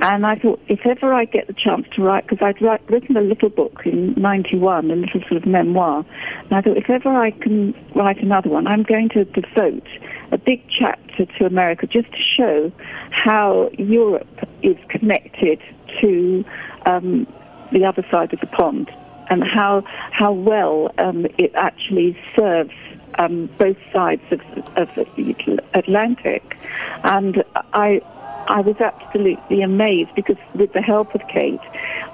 And 0.00 0.26
I 0.26 0.36
thought, 0.36 0.60
if 0.68 0.84
ever 0.86 1.12
I 1.12 1.24
get 1.24 1.46
the 1.46 1.52
chance 1.54 1.86
to 1.94 2.02
write, 2.02 2.26
because 2.26 2.44
I'd 2.44 2.60
write, 2.60 2.82
written 2.90 3.16
a 3.16 3.22
little 3.22 3.48
book 3.48 3.82
in 3.84 4.14
'91, 4.14 4.90
a 4.90 4.96
little 4.96 5.20
sort 5.22 5.42
of 5.42 5.46
memoir, 5.46 6.04
and 6.44 6.52
I 6.52 6.60
thought, 6.62 6.76
if 6.76 6.90
ever 6.90 7.10
I 7.10 7.30
can 7.30 7.74
write 7.94 8.20
another 8.22 8.50
one, 8.50 8.66
I'm 8.66 8.82
going 8.82 9.08
to 9.10 9.24
devote 9.24 9.88
a 10.32 10.38
big 10.38 10.62
chapter 10.68 11.26
to 11.26 11.46
America 11.46 11.86
just 11.86 12.10
to 12.12 12.20
show 12.20 12.72
how 13.10 13.70
Europe 13.78 14.26
is 14.62 14.76
connected 14.88 15.60
to 16.00 16.44
um, 16.84 17.26
the 17.72 17.84
other 17.84 18.04
side 18.10 18.32
of 18.32 18.40
the 18.40 18.46
pond 18.46 18.90
and 19.28 19.42
how 19.44 19.82
how 20.12 20.32
well 20.32 20.92
um, 20.98 21.26
it 21.38 21.52
actually 21.54 22.18
serves 22.38 22.72
um, 23.18 23.46
both 23.58 23.76
sides 23.92 24.22
of, 24.30 24.40
of 24.76 24.88
the 25.16 25.60
Atlantic. 25.74 26.56
And 27.02 27.44
I 27.72 28.00
I 28.48 28.60
was 28.60 28.76
absolutely 28.80 29.62
amazed 29.62 30.14
because 30.14 30.36
with 30.54 30.72
the 30.72 30.82
help 30.82 31.14
of 31.14 31.22
Kate, 31.28 31.60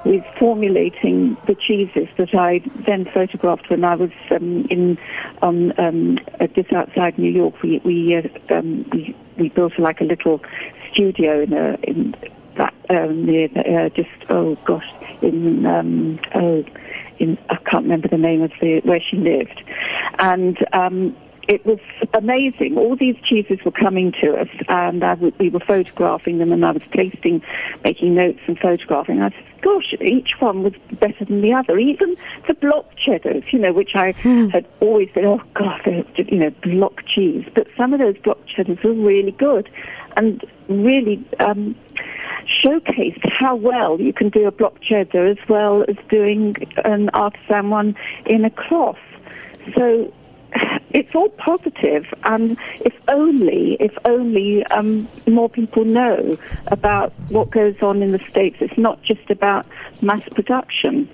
with 0.04 0.24
formulating 0.38 1.36
the 1.46 1.54
cheeses 1.54 2.08
that 2.16 2.34
I 2.34 2.62
then 2.86 3.04
photographed 3.12 3.68
when 3.68 3.84
I 3.84 3.94
was 3.94 4.10
um, 4.30 4.66
in 4.70 4.98
on 5.42 5.78
um, 5.78 6.18
uh, 6.40 6.46
just 6.48 6.72
outside 6.72 7.18
New 7.18 7.30
York, 7.30 7.62
we 7.62 7.78
we, 7.84 8.16
uh, 8.16 8.22
um, 8.50 8.88
we 8.92 9.14
we 9.36 9.48
built 9.50 9.78
like 9.78 10.00
a 10.00 10.04
little 10.04 10.40
studio 10.90 11.42
in 11.42 11.52
a 11.52 11.74
in 11.82 12.16
that 12.56 12.74
um, 12.90 13.24
near 13.24 13.48
uh, 13.56 13.88
just 13.90 14.10
oh 14.28 14.56
gosh 14.64 14.88
in 15.22 15.64
um, 15.66 16.18
oh 16.34 16.64
in 17.18 17.38
I 17.50 17.56
can't 17.56 17.84
remember 17.84 18.08
the 18.08 18.18
name 18.18 18.42
of 18.42 18.52
the 18.60 18.80
where 18.84 19.00
she 19.00 19.16
lived, 19.16 19.62
and 20.18 20.58
um, 20.72 21.16
it 21.52 21.66
was 21.66 21.78
amazing. 22.14 22.78
All 22.78 22.96
these 22.96 23.16
cheeses 23.22 23.58
were 23.64 23.72
coming 23.72 24.12
to 24.22 24.34
us, 24.36 24.48
and 24.68 25.04
I 25.04 25.14
w- 25.14 25.34
we 25.38 25.50
were 25.50 25.60
photographing 25.60 26.38
them, 26.38 26.50
and 26.52 26.64
I 26.64 26.72
was 26.72 26.82
tasting, 26.92 27.42
making 27.84 28.14
notes 28.14 28.40
and 28.46 28.58
photographing. 28.58 29.20
I 29.20 29.30
said, 29.30 29.44
"Gosh, 29.60 29.94
each 30.00 30.40
one 30.40 30.62
was 30.62 30.72
better 30.98 31.24
than 31.24 31.42
the 31.42 31.52
other. 31.52 31.78
Even 31.78 32.16
the 32.48 32.54
block 32.54 32.96
cheddars, 32.96 33.44
you 33.52 33.58
know, 33.58 33.72
which 33.72 33.94
I 33.94 34.12
had 34.52 34.66
always 34.80 35.10
said, 35.14 35.24
oh 35.26 35.42
God, 35.54 35.80
they're, 35.84 36.04
you 36.16 36.38
know, 36.38 36.50
block 36.62 37.04
cheese. 37.06 37.44
But 37.54 37.66
some 37.76 37.92
of 37.92 38.00
those 38.00 38.16
block 38.18 38.38
cheddars 38.46 38.82
were 38.82 38.94
really 38.94 39.32
good, 39.32 39.68
and 40.16 40.42
really." 40.68 41.22
Um, 41.38 41.76
showcased 42.62 43.30
how 43.30 43.54
well 43.54 44.00
you 44.00 44.12
can 44.12 44.28
do 44.28 44.46
a 44.46 44.50
block 44.50 44.80
cheddar 44.80 45.26
as 45.26 45.38
well 45.48 45.84
as 45.88 45.96
doing 46.08 46.56
an 46.84 47.08
artisan 47.10 47.70
one 47.70 47.96
in 48.26 48.44
a 48.44 48.50
cloth. 48.50 48.98
So 49.76 50.12
it's 50.90 51.14
all 51.14 51.30
positive, 51.30 52.06
and 52.24 52.56
if 52.80 52.94
only, 53.08 53.76
if 53.80 53.96
only 54.04 54.64
um, 54.66 55.08
more 55.26 55.48
people 55.48 55.84
know 55.84 56.36
about 56.66 57.12
what 57.28 57.50
goes 57.50 57.76
on 57.82 58.02
in 58.02 58.12
the 58.12 58.20
states. 58.30 58.56
It's 58.60 58.76
not 58.78 59.02
just 59.02 59.30
about 59.30 59.66
mass 60.00 60.22
production. 60.30 61.08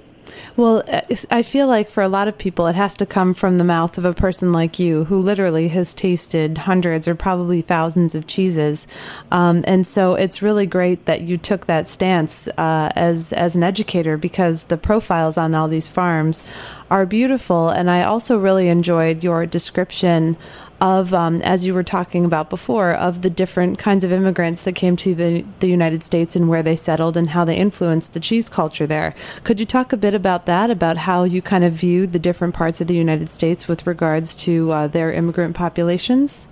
Well, 0.56 0.82
uh, 0.88 1.02
I 1.30 1.42
feel 1.42 1.66
like 1.66 1.88
for 1.88 2.02
a 2.02 2.08
lot 2.08 2.28
of 2.28 2.36
people, 2.36 2.66
it 2.66 2.74
has 2.74 2.96
to 2.96 3.06
come 3.06 3.34
from 3.34 3.58
the 3.58 3.64
mouth 3.64 3.98
of 3.98 4.04
a 4.04 4.12
person 4.12 4.52
like 4.52 4.78
you 4.78 5.04
who 5.04 5.20
literally 5.20 5.68
has 5.68 5.94
tasted 5.94 6.58
hundreds 6.58 7.06
or 7.06 7.14
probably 7.14 7.62
thousands 7.62 8.14
of 8.14 8.26
cheeses. 8.26 8.86
Um, 9.30 9.64
and 9.66 9.86
so 9.86 10.14
it's 10.14 10.42
really 10.42 10.66
great 10.66 11.04
that 11.04 11.22
you 11.22 11.38
took 11.38 11.66
that 11.66 11.88
stance 11.88 12.48
uh, 12.58 12.90
as, 12.94 13.32
as 13.32 13.56
an 13.56 13.62
educator 13.62 14.16
because 14.16 14.64
the 14.64 14.76
profiles 14.76 15.38
on 15.38 15.54
all 15.54 15.68
these 15.68 15.88
farms 15.88 16.42
are 16.90 17.06
beautiful. 17.06 17.68
And 17.68 17.90
I 17.90 18.02
also 18.02 18.38
really 18.38 18.68
enjoyed 18.68 19.22
your 19.22 19.46
description 19.46 20.36
of, 20.80 21.12
um, 21.12 21.40
as 21.42 21.66
you 21.66 21.74
were 21.74 21.82
talking 21.82 22.24
about 22.24 22.50
before, 22.50 22.92
of 22.92 23.22
the 23.22 23.30
different 23.30 23.78
kinds 23.78 24.04
of 24.04 24.12
immigrants 24.12 24.62
that 24.62 24.74
came 24.74 24.96
to 24.96 25.14
the, 25.14 25.44
the 25.60 25.68
United 25.68 26.02
States 26.04 26.36
and 26.36 26.48
where 26.48 26.62
they 26.62 26.76
settled 26.76 27.16
and 27.16 27.30
how 27.30 27.44
they 27.44 27.56
influenced 27.56 28.14
the 28.14 28.20
cheese 28.20 28.48
culture 28.48 28.86
there. 28.86 29.14
Could 29.44 29.60
you 29.60 29.66
talk 29.66 29.92
a 29.92 29.96
bit 29.96 30.14
about 30.14 30.46
that, 30.46 30.70
about 30.70 30.98
how 30.98 31.24
you 31.24 31.42
kind 31.42 31.64
of 31.64 31.72
viewed 31.72 32.12
the 32.12 32.18
different 32.18 32.54
parts 32.54 32.80
of 32.80 32.86
the 32.86 32.96
United 32.96 33.28
States 33.28 33.66
with 33.66 33.86
regards 33.86 34.36
to 34.36 34.70
uh, 34.70 34.86
their 34.86 35.12
immigrant 35.12 35.56
populations? 35.56 36.48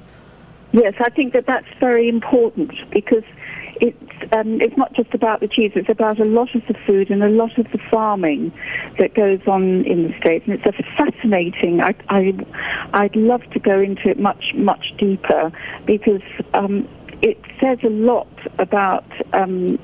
Yes, 0.73 0.95
I 0.99 1.11
think 1.11 1.33
that 1.33 1.47
that's 1.47 1.68
very 1.78 2.09
important 2.09 2.73
because 2.90 3.25
it's 3.80 4.33
um, 4.33 4.61
it's 4.61 4.76
not 4.76 4.92
just 4.95 5.14
about 5.14 5.40
the 5.40 5.49
cheese; 5.49 5.73
it's 5.75 5.88
about 5.88 6.18
a 6.21 6.25
lot 6.25 6.54
of 6.54 6.62
the 6.66 6.75
food 6.87 7.11
and 7.11 7.23
a 7.23 7.28
lot 7.28 7.59
of 7.59 7.71
the 7.73 7.78
farming 7.90 8.52
that 8.99 9.14
goes 9.14 9.40
on 9.47 9.85
in 9.85 10.04
the 10.04 10.14
states, 10.18 10.45
and 10.47 10.54
it's 10.54 10.66
a 10.66 10.83
fascinating. 10.97 11.80
I, 11.80 11.95
I 12.09 12.35
I'd 12.92 13.16
love 13.16 13.42
to 13.52 13.59
go 13.59 13.80
into 13.80 14.09
it 14.09 14.18
much 14.18 14.52
much 14.54 14.95
deeper 14.99 15.52
because 15.87 16.23
um, 16.54 16.88
it 17.23 17.38
says 17.61 17.78
a 17.83 17.90
lot 17.90 18.28
about. 18.59 19.04
Um, 19.33 19.78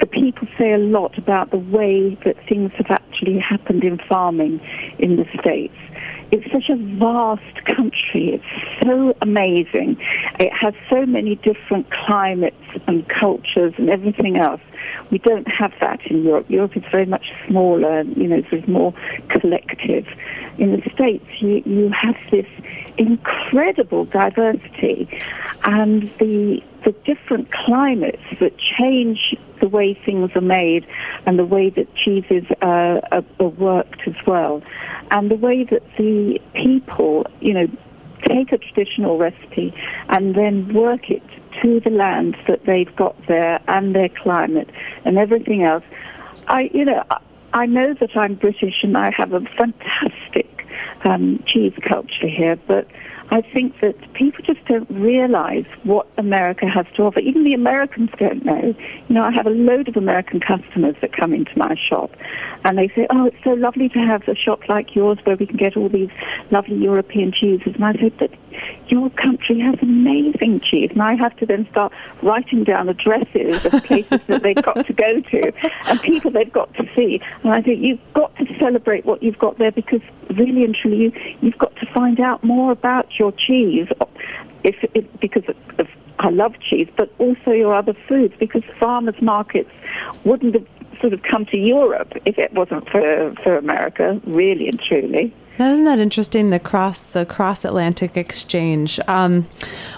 the 0.00 0.06
people 0.06 0.48
say 0.58 0.72
a 0.72 0.78
lot 0.78 1.16
about 1.16 1.52
the 1.52 1.56
way 1.56 2.18
that 2.24 2.36
things 2.48 2.72
have 2.76 2.90
actually 2.90 3.38
happened 3.38 3.84
in 3.84 3.96
farming 4.08 4.60
in 4.98 5.16
the 5.16 5.24
states. 5.40 5.76
It's 6.32 6.50
such 6.50 6.68
a 6.68 6.76
vast 6.98 7.64
country. 7.64 8.34
It's 8.34 8.82
so 8.82 9.16
amazing. 9.22 9.96
It 10.38 10.52
has 10.52 10.74
so 10.90 11.06
many 11.06 11.36
different 11.36 11.90
climates 11.90 12.56
and 12.86 13.08
cultures 13.08 13.74
and 13.78 13.88
everything 13.88 14.36
else. 14.36 14.60
We 15.10 15.18
don't 15.18 15.48
have 15.48 15.72
that 15.80 16.04
in 16.06 16.24
Europe. 16.24 16.46
Europe 16.48 16.76
is 16.76 16.82
very 16.90 17.06
much 17.06 17.32
smaller, 17.46 18.02
you 18.02 18.28
know, 18.28 18.42
of 18.50 18.68
more 18.68 18.92
collective. 19.28 20.06
In 20.58 20.72
the 20.72 20.90
States, 20.92 21.24
you, 21.38 21.62
you 21.64 21.88
have 21.90 22.16
this 22.30 22.46
incredible 22.96 24.04
diversity 24.04 25.08
and 25.64 26.10
the 26.18 26.62
the 26.84 26.92
different 27.06 27.50
climates 27.50 28.22
that 28.40 28.58
change 28.58 29.34
the 29.60 29.68
way 29.68 29.94
things 29.94 30.30
are 30.34 30.42
made 30.42 30.86
and 31.24 31.38
the 31.38 31.44
way 31.44 31.70
that 31.70 31.92
cheeses 31.94 32.44
uh, 32.60 33.00
are, 33.10 33.24
are 33.40 33.48
worked 33.48 34.02
as 34.06 34.14
well, 34.26 34.62
and 35.10 35.30
the 35.30 35.36
way 35.36 35.64
that 35.64 35.82
the 35.96 36.38
people, 36.52 37.26
you 37.40 37.54
know, 37.54 37.66
take 38.26 38.52
a 38.52 38.58
traditional 38.58 39.18
recipe 39.18 39.74
and 40.08 40.34
then 40.34 40.72
work 40.72 41.10
it 41.10 41.22
to 41.62 41.80
the 41.80 41.90
land 41.90 42.36
that 42.48 42.64
they've 42.66 42.94
got 42.96 43.16
there 43.26 43.60
and 43.68 43.94
their 43.94 44.08
climate 44.08 44.70
and 45.04 45.18
everything 45.18 45.62
else. 45.62 45.84
I, 46.48 46.70
you 46.74 46.84
know, 46.84 47.04
I, 47.52 47.66
know 47.66 47.94
that 47.94 48.16
I'm 48.16 48.34
British 48.34 48.82
and 48.82 48.96
I 48.96 49.10
have 49.16 49.32
a 49.32 49.40
fantastic 49.56 50.66
um, 51.04 51.42
cheese 51.46 51.74
culture 51.82 52.28
here, 52.28 52.56
but 52.66 52.88
I 53.30 53.40
think 53.40 53.80
that 53.80 53.96
people 54.12 54.44
just 54.44 54.64
don't 54.66 54.88
realize 54.90 55.64
what 55.82 56.06
America 56.18 56.66
has 56.68 56.86
to 56.96 57.04
offer. 57.04 57.20
Even 57.20 57.44
the 57.44 57.54
Americans 57.54 58.10
don't 58.18 58.44
know. 58.44 58.74
You 59.08 59.14
know, 59.14 59.22
I 59.22 59.30
have 59.30 59.46
a 59.46 59.50
load 59.50 59.88
of 59.88 59.96
American 59.96 60.40
customers 60.40 60.94
that 61.00 61.12
come 61.12 61.32
into 61.32 61.56
my 61.58 61.74
shop 61.74 62.10
and 62.64 62.78
they 62.78 62.88
say, 62.88 63.06
oh, 63.10 63.26
it's 63.26 63.44
so 63.44 63.52
lovely 63.54 63.88
to 63.90 63.98
have 63.98 64.26
a 64.28 64.34
shop 64.34 64.68
like 64.68 64.94
yours 64.94 65.18
where 65.24 65.36
we 65.36 65.46
can 65.46 65.56
get 65.56 65.76
all 65.76 65.88
these 65.88 66.10
lovely 66.50 66.76
European 66.76 67.32
cheeses. 67.32 67.74
And 67.74 67.84
I 67.84 67.92
say, 67.94 68.10
but 68.10 68.30
your 68.88 69.10
country 69.10 69.58
has 69.60 69.76
amazing 69.82 70.60
cheese. 70.60 70.90
And 70.92 71.02
I 71.02 71.14
have 71.14 71.36
to 71.38 71.46
then 71.46 71.68
start 71.70 71.92
writing 72.22 72.64
down 72.64 72.88
addresses 72.88 73.64
of 73.66 73.84
places 73.84 74.26
that 74.26 74.42
they've 74.42 74.62
got 74.62 74.86
to 74.86 74.92
go 74.92 75.20
to 75.20 75.52
and 75.88 76.00
people 76.00 76.30
they've 76.30 76.52
got 76.52 76.72
to 76.74 76.88
see. 76.94 77.20
And 77.42 77.52
I 77.52 77.62
think 77.62 77.80
you've 77.80 78.00
got 78.12 78.34
to 78.36 78.58
celebrate 78.58 79.04
what 79.04 79.22
you've 79.22 79.38
got 79.38 79.58
there 79.58 79.72
because 79.72 80.00
really 80.30 80.64
and 80.64 80.74
truly 80.74 80.96
you, 80.96 81.36
you've 81.40 81.58
got 81.58 81.74
to 81.76 81.86
find 81.92 82.20
out 82.20 82.42
more 82.42 82.72
about 82.72 83.10
your 83.18 83.32
cheese 83.32 83.88
if, 84.62 84.76
if 84.94 85.04
because 85.20 85.44
of 85.78 85.88
I 86.18 86.30
love 86.30 86.54
cheese, 86.60 86.88
but 86.96 87.12
also 87.18 87.50
your 87.50 87.74
other 87.74 87.94
foods 88.08 88.34
because 88.38 88.62
farmers 88.78 89.20
markets 89.20 89.70
wouldn't 90.24 90.54
have 90.54 90.66
sort 91.00 91.12
of 91.12 91.22
come 91.22 91.44
to 91.46 91.58
Europe 91.58 92.12
if 92.24 92.38
it 92.38 92.52
wasn't 92.52 92.88
for, 92.88 93.34
for 93.42 93.56
America, 93.56 94.20
really 94.24 94.68
and 94.68 94.80
truly. 94.80 95.34
Now, 95.56 95.70
isn't 95.70 95.84
that 95.84 96.00
interesting? 96.00 96.50
The 96.50 96.58
cross 96.58 97.04
the 97.04 97.24
cross 97.24 97.64
Atlantic 97.64 98.16
exchange. 98.16 98.98
Um, 99.06 99.48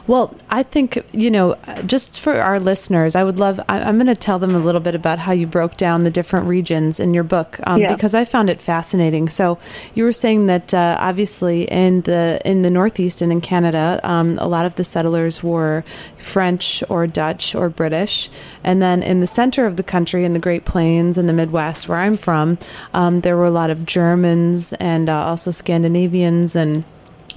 well, 0.06 0.34
I 0.50 0.62
think 0.62 1.02
you 1.12 1.30
know, 1.30 1.56
just 1.86 2.20
for 2.20 2.40
our 2.40 2.60
listeners, 2.60 3.16
I 3.16 3.24
would 3.24 3.38
love. 3.38 3.58
I, 3.68 3.78
am 3.78 3.96
going 3.96 4.06
to 4.06 4.14
tell 4.14 4.38
them 4.38 4.54
a 4.54 4.58
little 4.58 4.82
bit 4.82 4.94
about 4.94 5.18
how 5.18 5.32
you 5.32 5.46
broke 5.46 5.76
down 5.78 6.04
the 6.04 6.10
different 6.10 6.46
regions 6.46 7.00
in 7.00 7.14
your 7.14 7.24
book 7.24 7.58
um, 7.66 7.80
yeah. 7.80 7.92
because 7.92 8.14
I 8.14 8.24
found 8.24 8.50
it 8.50 8.60
fascinating. 8.60 9.30
So 9.30 9.58
you 9.94 10.04
were 10.04 10.12
saying 10.12 10.46
that 10.46 10.74
uh, 10.74 10.98
obviously 11.00 11.62
in 11.64 12.02
the 12.02 12.40
in 12.44 12.60
the 12.60 12.70
Northeast 12.70 13.22
and 13.22 13.32
in 13.32 13.40
Canada, 13.40 13.98
um, 14.04 14.38
a 14.38 14.46
lot 14.46 14.66
of 14.66 14.74
the 14.74 14.84
settlers 14.84 15.42
were 15.42 15.84
French 16.18 16.82
or 16.90 17.06
Dutch 17.06 17.54
or 17.54 17.70
British, 17.70 18.28
and 18.66 18.82
then 18.82 19.02
in 19.02 19.20
the 19.20 19.26
center 19.26 19.64
of 19.64 19.76
the 19.76 19.82
country, 19.82 20.24
in 20.24 20.32
the 20.32 20.38
Great 20.40 20.64
Plains 20.64 21.16
and 21.16 21.28
the 21.28 21.32
Midwest, 21.32 21.88
where 21.88 21.98
I'm 21.98 22.16
from, 22.16 22.58
um, 22.92 23.20
there 23.20 23.36
were 23.36 23.44
a 23.44 23.50
lot 23.50 23.70
of 23.70 23.86
Germans 23.86 24.72
and 24.74 25.08
uh, 25.08 25.24
also 25.24 25.52
Scandinavians 25.52 26.56
and 26.56 26.84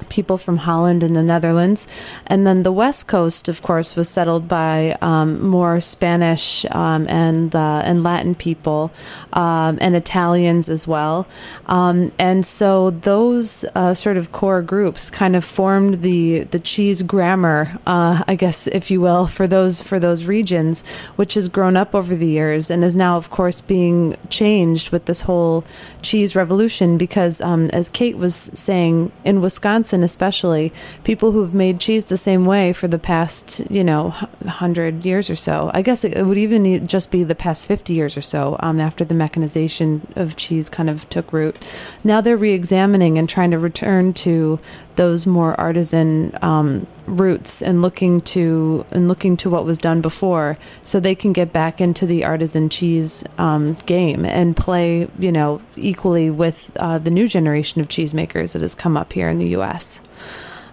people 0.07 0.37
from 0.37 0.57
Holland 0.57 1.03
and 1.03 1.15
the 1.15 1.23
Netherlands. 1.23 1.87
And 2.27 2.47
then 2.47 2.63
the 2.63 2.71
West 2.71 3.07
Coast, 3.07 3.49
of 3.49 3.61
course, 3.61 3.95
was 3.95 4.09
settled 4.09 4.47
by 4.47 4.97
um, 5.01 5.41
more 5.45 5.81
Spanish 5.81 6.65
um, 6.71 7.07
and 7.09 7.55
uh, 7.55 7.81
and 7.83 8.03
Latin 8.03 8.35
people 8.35 8.91
um, 9.33 9.77
and 9.81 9.95
Italians 9.95 10.69
as 10.69 10.87
well. 10.87 11.27
Um, 11.65 12.11
and 12.17 12.45
so 12.45 12.91
those 12.91 13.65
uh, 13.75 13.93
sort 13.93 14.17
of 14.17 14.31
core 14.31 14.61
groups 14.61 15.09
kind 15.09 15.35
of 15.35 15.43
formed 15.43 16.01
the 16.01 16.45
the 16.51 16.59
cheese 16.59 17.01
grammar, 17.01 17.77
uh, 17.85 18.23
I 18.27 18.35
guess, 18.35 18.67
if 18.67 18.89
you 18.91 19.01
will, 19.01 19.27
for 19.27 19.47
those 19.47 19.81
for 19.81 19.99
those 19.99 20.25
regions, 20.25 20.83
which 21.15 21.33
has 21.33 21.49
grown 21.49 21.75
up 21.75 21.93
over 21.93 22.15
the 22.15 22.27
years 22.27 22.71
and 22.71 22.83
is 22.83 22.95
now, 22.95 23.17
of 23.17 23.29
course, 23.29 23.61
being 23.61 24.15
changed 24.29 24.91
with 24.91 25.05
this 25.05 25.21
whole 25.21 25.63
cheese 26.01 26.35
revolution. 26.35 26.97
Because 26.97 27.41
um, 27.41 27.65
as 27.71 27.89
Kate 27.89 28.17
was 28.17 28.35
saying, 28.35 29.11
in 29.25 29.41
Wisconsin 29.41 29.88
Wisconsin, 29.89 30.03
especially, 30.03 30.71
people 31.03 31.31
who've 31.31 31.53
made 31.53 31.79
cheese 31.79 32.07
the 32.07 32.17
same 32.17 32.45
way 32.45 32.73
for 32.73 32.87
the 32.87 32.99
past, 32.99 33.59
you 33.71 33.83
know, 33.83 34.11
hundred 34.47 35.05
years 35.05 35.29
or 35.29 35.35
so. 35.35 35.71
I 35.73 35.81
guess 35.81 36.03
it 36.03 36.23
would 36.23 36.37
even 36.37 36.87
just 36.87 37.09
be 37.11 37.23
the 37.23 37.35
past 37.35 37.65
fifty 37.65 37.93
years 37.93 38.15
or 38.15 38.21
so 38.21 38.55
um, 38.59 38.79
after 38.79 39.03
the 39.03 39.15
mechanization 39.15 40.01
of 40.15 40.35
cheese 40.35 40.69
kind 40.69 40.89
of 40.89 41.09
took 41.09 41.33
root. 41.33 41.57
Now 42.03 42.21
they're 42.21 42.37
re-examining 42.37 43.17
and 43.17 43.27
trying 43.27 43.51
to 43.51 43.57
return 43.57 44.13
to 44.25 44.59
those 44.95 45.25
more 45.25 45.59
artisan 45.59 46.37
um, 46.41 46.85
roots 47.09 47.61
and 47.61 47.81
looking 47.81 48.21
to 48.21 48.85
and 48.91 49.07
looking 49.07 49.37
to 49.37 49.49
what 49.49 49.65
was 49.65 49.77
done 49.77 50.01
before, 50.01 50.57
so 50.83 50.99
they 50.99 51.15
can 51.15 51.33
get 51.33 51.51
back 51.51 51.81
into 51.81 52.05
the 52.05 52.23
artisan 52.25 52.69
cheese 52.69 53.23
um, 53.37 53.73
game 53.85 54.25
and 54.25 54.55
play, 54.55 55.07
you 55.17 55.31
know, 55.31 55.61
equally 55.75 56.29
with 56.29 56.71
uh, 56.77 56.97
the 56.97 57.11
new 57.11 57.27
generation 57.27 57.81
of 57.81 57.87
cheesemakers 57.87 58.53
that 58.53 58.61
has 58.61 58.75
come 58.75 58.95
up 58.95 59.13
here 59.13 59.29
in 59.29 59.37
the 59.37 59.49
U.S. 59.49 60.01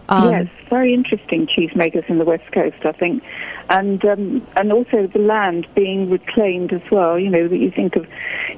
Um, 0.08 0.30
yes, 0.30 0.46
very 0.70 0.94
interesting 0.94 1.46
cheesemakers 1.46 2.08
in 2.08 2.18
the 2.18 2.24
West 2.24 2.50
Coast, 2.52 2.76
I 2.84 2.92
think, 2.92 3.22
and 3.68 4.04
um, 4.04 4.46
and 4.56 4.72
also 4.72 5.06
the 5.06 5.18
land 5.18 5.66
being 5.74 6.08
reclaimed 6.08 6.72
as 6.72 6.82
well. 6.90 7.18
You 7.18 7.28
know, 7.28 7.48
that 7.48 7.56
you 7.56 7.70
think 7.70 7.96
of 7.96 8.06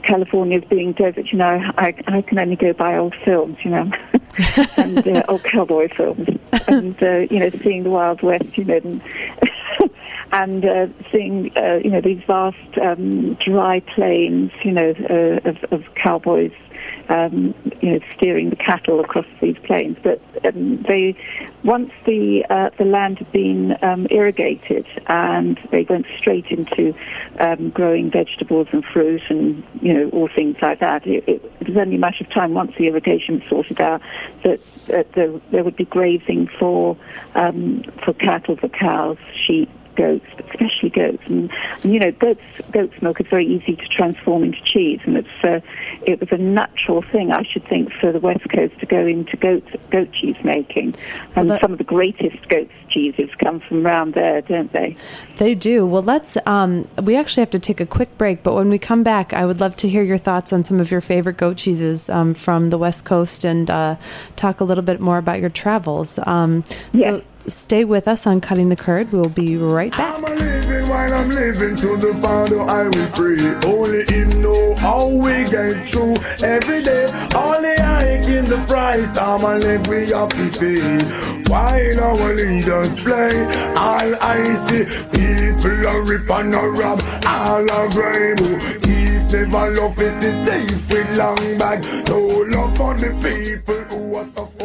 California 0.02 0.58
as 0.58 0.64
being 0.64 0.92
desert. 0.92 1.32
You 1.32 1.38
know, 1.38 1.60
I, 1.78 1.94
I 2.06 2.22
can 2.22 2.38
only 2.38 2.56
go 2.56 2.72
by 2.74 2.96
old 2.96 3.14
films, 3.24 3.56
you 3.62 3.70
know, 3.70 3.90
and 4.76 5.06
uh, 5.06 5.22
old 5.28 5.44
cowboy 5.44 5.88
films, 5.94 6.28
and 6.66 7.02
uh, 7.02 7.26
you 7.30 7.38
know, 7.38 7.50
seeing 7.62 7.82
the 7.82 7.90
Wild 7.90 8.22
West, 8.22 8.58
you 8.58 8.64
know. 8.64 8.76
And, 8.76 9.02
and 10.32 10.64
uh, 10.66 10.86
seeing 11.10 11.56
uh, 11.56 11.80
you 11.82 11.90
know 11.90 12.02
these 12.02 12.22
vast 12.26 12.78
um, 12.82 13.34
dry 13.34 13.80
plains, 13.80 14.52
you 14.62 14.72
know, 14.72 14.90
uh, 15.08 15.48
of, 15.48 15.64
of 15.72 15.94
cowboys 15.94 16.52
um, 17.08 17.54
you 17.80 17.92
know, 17.92 18.00
steering 18.16 18.50
the 18.50 18.56
cattle 18.56 19.00
across 19.00 19.26
these 19.40 19.56
plains. 19.64 19.96
But 20.02 20.20
um, 20.44 20.82
they, 20.82 21.16
once 21.64 21.90
the 22.06 22.44
uh, 22.50 22.70
the 22.78 22.84
land 22.84 23.18
had 23.18 23.32
been 23.32 23.76
um, 23.82 24.06
irrigated 24.10 24.86
and 25.06 25.58
they 25.70 25.82
went 25.82 26.06
straight 26.18 26.46
into 26.46 26.94
um, 27.38 27.70
growing 27.70 28.10
vegetables 28.10 28.68
and 28.72 28.84
fruit 28.84 29.22
and 29.28 29.64
you 29.80 29.94
know 29.94 30.08
all 30.10 30.28
things 30.28 30.56
like 30.60 30.80
that, 30.80 31.06
it, 31.06 31.24
it, 31.26 31.66
was 31.66 31.76
only 31.76 31.96
a 31.96 31.98
matter 31.98 32.24
of 32.24 32.30
time 32.30 32.54
once 32.54 32.72
the 32.78 32.86
irrigation 32.86 33.40
was 33.40 33.48
sorted 33.48 33.80
out 33.80 34.00
that, 34.42 34.60
that 34.86 35.12
there, 35.12 35.32
there 35.50 35.64
would 35.64 35.76
be 35.76 35.84
grazing 35.84 36.48
for 36.58 36.96
um, 37.34 37.82
for 38.04 38.12
cattle, 38.14 38.56
for 38.56 38.68
cows, 38.68 39.18
sheep, 39.34 39.70
goats, 39.98 40.24
but 40.36 40.46
especially 40.50 40.90
goats. 40.90 41.22
And, 41.26 41.50
and, 41.82 41.92
you 41.92 41.98
know, 41.98 42.12
goats 42.12 42.40
goat's 42.70 43.02
milk 43.02 43.20
is 43.20 43.26
very 43.26 43.46
easy 43.46 43.74
to 43.76 43.88
transform 43.88 44.44
into 44.44 44.62
cheese, 44.62 45.00
and 45.04 45.16
it's 45.16 45.44
uh, 45.44 45.60
it 46.06 46.20
was 46.20 46.30
a 46.30 46.38
natural 46.38 47.02
thing, 47.02 47.32
I 47.32 47.42
should 47.42 47.66
think, 47.68 47.92
for 48.00 48.12
the 48.12 48.20
West 48.20 48.48
Coast 48.48 48.78
to 48.80 48.86
go 48.86 49.06
into 49.06 49.36
goat 49.36 49.64
goat 49.90 50.12
cheese 50.12 50.36
making. 50.44 50.94
And 51.34 51.34
well, 51.34 51.44
that, 51.46 51.60
some 51.60 51.72
of 51.72 51.78
the 51.78 51.84
greatest 51.84 52.48
goat 52.48 52.70
cheeses 52.88 53.28
come 53.42 53.60
from 53.60 53.84
around 53.84 54.14
there, 54.14 54.40
don't 54.40 54.72
they? 54.72 54.96
They 55.36 55.54
do. 55.54 55.84
Well, 55.84 56.02
let's. 56.02 56.38
Um, 56.46 56.86
we 57.02 57.16
actually 57.16 57.42
have 57.42 57.50
to 57.50 57.58
take 57.58 57.80
a 57.80 57.86
quick 57.86 58.16
break, 58.16 58.42
but 58.42 58.54
when 58.54 58.68
we 58.70 58.78
come 58.78 59.02
back, 59.02 59.32
I 59.32 59.44
would 59.44 59.60
love 59.60 59.76
to 59.76 59.88
hear 59.88 60.02
your 60.02 60.18
thoughts 60.18 60.52
on 60.52 60.62
some 60.62 60.80
of 60.80 60.90
your 60.90 61.00
favorite 61.00 61.36
goat 61.36 61.56
cheeses 61.56 62.08
um, 62.08 62.34
from 62.34 62.68
the 62.68 62.78
West 62.78 63.04
Coast 63.04 63.44
and 63.44 63.68
uh, 63.68 63.96
talk 64.36 64.60
a 64.60 64.64
little 64.64 64.84
bit 64.84 65.00
more 65.00 65.18
about 65.18 65.40
your 65.40 65.50
travels. 65.50 66.18
Um, 66.24 66.64
yes. 66.92 67.22
So 67.28 67.37
Stay 67.48 67.84
with 67.84 68.06
us 68.06 68.26
on 68.26 68.40
Cutting 68.40 68.68
the 68.68 68.76
Curd. 68.76 69.10
We'll 69.10 69.28
be 69.28 69.56
right 69.56 69.90
back. 69.90 70.14
I'm 70.14 70.22
living 70.22 70.88
while 70.88 71.14
I'm 71.14 71.28
living 71.30 71.76
to 71.76 71.96
the 71.96 72.14
Father 72.20 72.60
I 72.60 72.88
will 72.88 73.08
pray. 73.12 73.38
Only 73.68 74.34
know 74.40 74.74
how 74.74 75.08
we 75.08 75.48
get 75.50 75.86
through 75.86 76.16
every 76.46 76.82
day. 76.82 77.06
The 77.58 77.74
hike 77.82 78.28
in 78.28 78.44
the 78.44 78.64
price, 78.68 79.18
I'm 79.18 79.42
a 79.42 79.58
leg 79.58 79.86
we 79.88 80.10
have 80.10 80.28
to 80.30 80.58
pay. 80.58 81.02
While 81.50 82.00
our 82.00 82.34
leaders 82.34 83.00
play, 83.00 83.44
all 83.76 84.14
I 84.22 84.54
see 84.54 84.84
people 85.10 85.86
are 85.88 86.40
and 86.40 86.54
rob, 86.78 87.02
all 87.26 87.70
are. 87.70 87.88
Thief 88.78 89.32
never 89.32 89.70
love 89.74 90.00
is 90.00 90.24
a 90.24 90.32
thief 90.44 90.90
with 90.90 91.18
long 91.18 91.58
bag. 91.58 91.84
No 92.08 92.20
love 92.20 92.76
for 92.76 92.94
the 92.94 93.10
people 93.20 93.80
who 93.90 94.14
are 94.14 94.24
suffering 94.24 94.57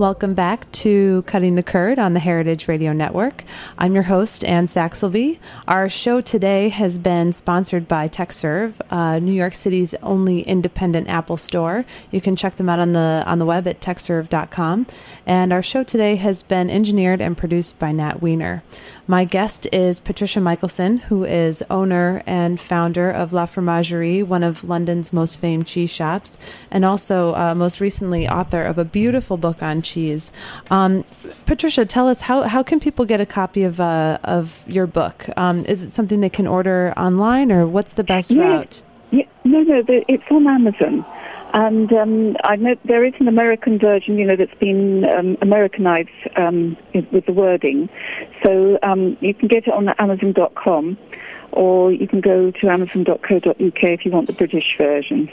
Welcome 0.00 0.32
back 0.32 0.72
to 0.72 1.20
Cutting 1.26 1.56
the 1.56 1.62
Curd 1.62 1.98
on 1.98 2.14
the 2.14 2.20
Heritage 2.20 2.68
Radio 2.68 2.94
Network. 2.94 3.44
I'm 3.76 3.92
your 3.92 4.04
host, 4.04 4.42
Anne 4.46 4.64
Saxelby. 4.64 5.38
Our 5.68 5.90
show 5.90 6.22
today 6.22 6.70
has 6.70 6.96
been 6.96 7.34
sponsored 7.34 7.86
by 7.86 8.08
Tekserve, 8.08 8.80
uh, 8.90 9.18
New 9.18 9.34
York 9.34 9.52
City's 9.52 9.92
only 10.02 10.40
independent 10.40 11.06
Apple 11.08 11.36
store. 11.36 11.84
You 12.10 12.22
can 12.22 12.34
check 12.34 12.56
them 12.56 12.70
out 12.70 12.78
on 12.78 12.94
the 12.94 13.22
on 13.26 13.40
the 13.40 13.44
web 13.44 13.68
at 13.68 13.82
tekserve.com. 13.82 14.86
And 15.26 15.52
our 15.52 15.62
show 15.62 15.84
today 15.84 16.16
has 16.16 16.42
been 16.42 16.70
engineered 16.70 17.20
and 17.20 17.36
produced 17.36 17.78
by 17.78 17.92
Nat 17.92 18.22
Weiner. 18.22 18.62
My 19.10 19.24
guest 19.24 19.66
is 19.72 19.98
Patricia 19.98 20.40
Michelson, 20.40 20.98
who 20.98 21.24
is 21.24 21.64
owner 21.68 22.22
and 22.26 22.60
founder 22.60 23.10
of 23.10 23.32
La 23.32 23.44
Fromagerie, 23.44 24.22
one 24.22 24.44
of 24.44 24.62
London's 24.62 25.12
most 25.12 25.40
famed 25.40 25.66
cheese 25.66 25.90
shops, 25.90 26.38
and 26.70 26.84
also 26.84 27.34
uh, 27.34 27.56
most 27.56 27.80
recently 27.80 28.28
author 28.28 28.62
of 28.62 28.78
a 28.78 28.84
beautiful 28.84 29.36
book 29.36 29.64
on 29.64 29.82
cheese. 29.82 30.30
Um, 30.70 31.02
Patricia, 31.44 31.84
tell 31.84 32.06
us 32.06 32.20
how, 32.20 32.42
how 32.42 32.62
can 32.62 32.78
people 32.78 33.04
get 33.04 33.20
a 33.20 33.26
copy 33.26 33.64
of 33.64 33.80
uh, 33.80 34.18
of 34.22 34.62
your 34.68 34.86
book? 34.86 35.26
Um, 35.36 35.66
is 35.66 35.82
it 35.82 35.92
something 35.92 36.20
they 36.20 36.30
can 36.30 36.46
order 36.46 36.94
online, 36.96 37.50
or 37.50 37.66
what's 37.66 37.94
the 37.94 38.04
best 38.04 38.30
route? 38.30 38.84
Yeah, 39.10 39.24
no, 39.42 39.62
no, 39.62 39.82
it's 39.88 40.22
on 40.30 40.46
Amazon. 40.46 41.04
And 41.52 41.92
um, 41.92 42.36
I 42.44 42.56
know 42.56 42.76
there 42.84 43.04
is 43.04 43.14
an 43.18 43.26
American 43.26 43.78
version, 43.78 44.18
you 44.18 44.26
know, 44.26 44.36
that's 44.36 44.54
been 44.60 45.04
um, 45.04 45.36
Americanized 45.42 46.10
um, 46.36 46.76
with 47.12 47.26
the 47.26 47.32
wording. 47.32 47.88
So 48.44 48.78
um, 48.82 49.16
you 49.20 49.34
can 49.34 49.48
get 49.48 49.66
it 49.66 49.72
on 49.72 49.88
Amazon.com, 49.98 50.96
or 51.52 51.92
you 51.92 52.06
can 52.06 52.20
go 52.20 52.52
to 52.52 52.68
Amazon.co.uk 52.68 53.54
if 53.82 54.04
you 54.04 54.12
want 54.12 54.28
the 54.28 54.32
British 54.32 54.76
version. 54.78 55.28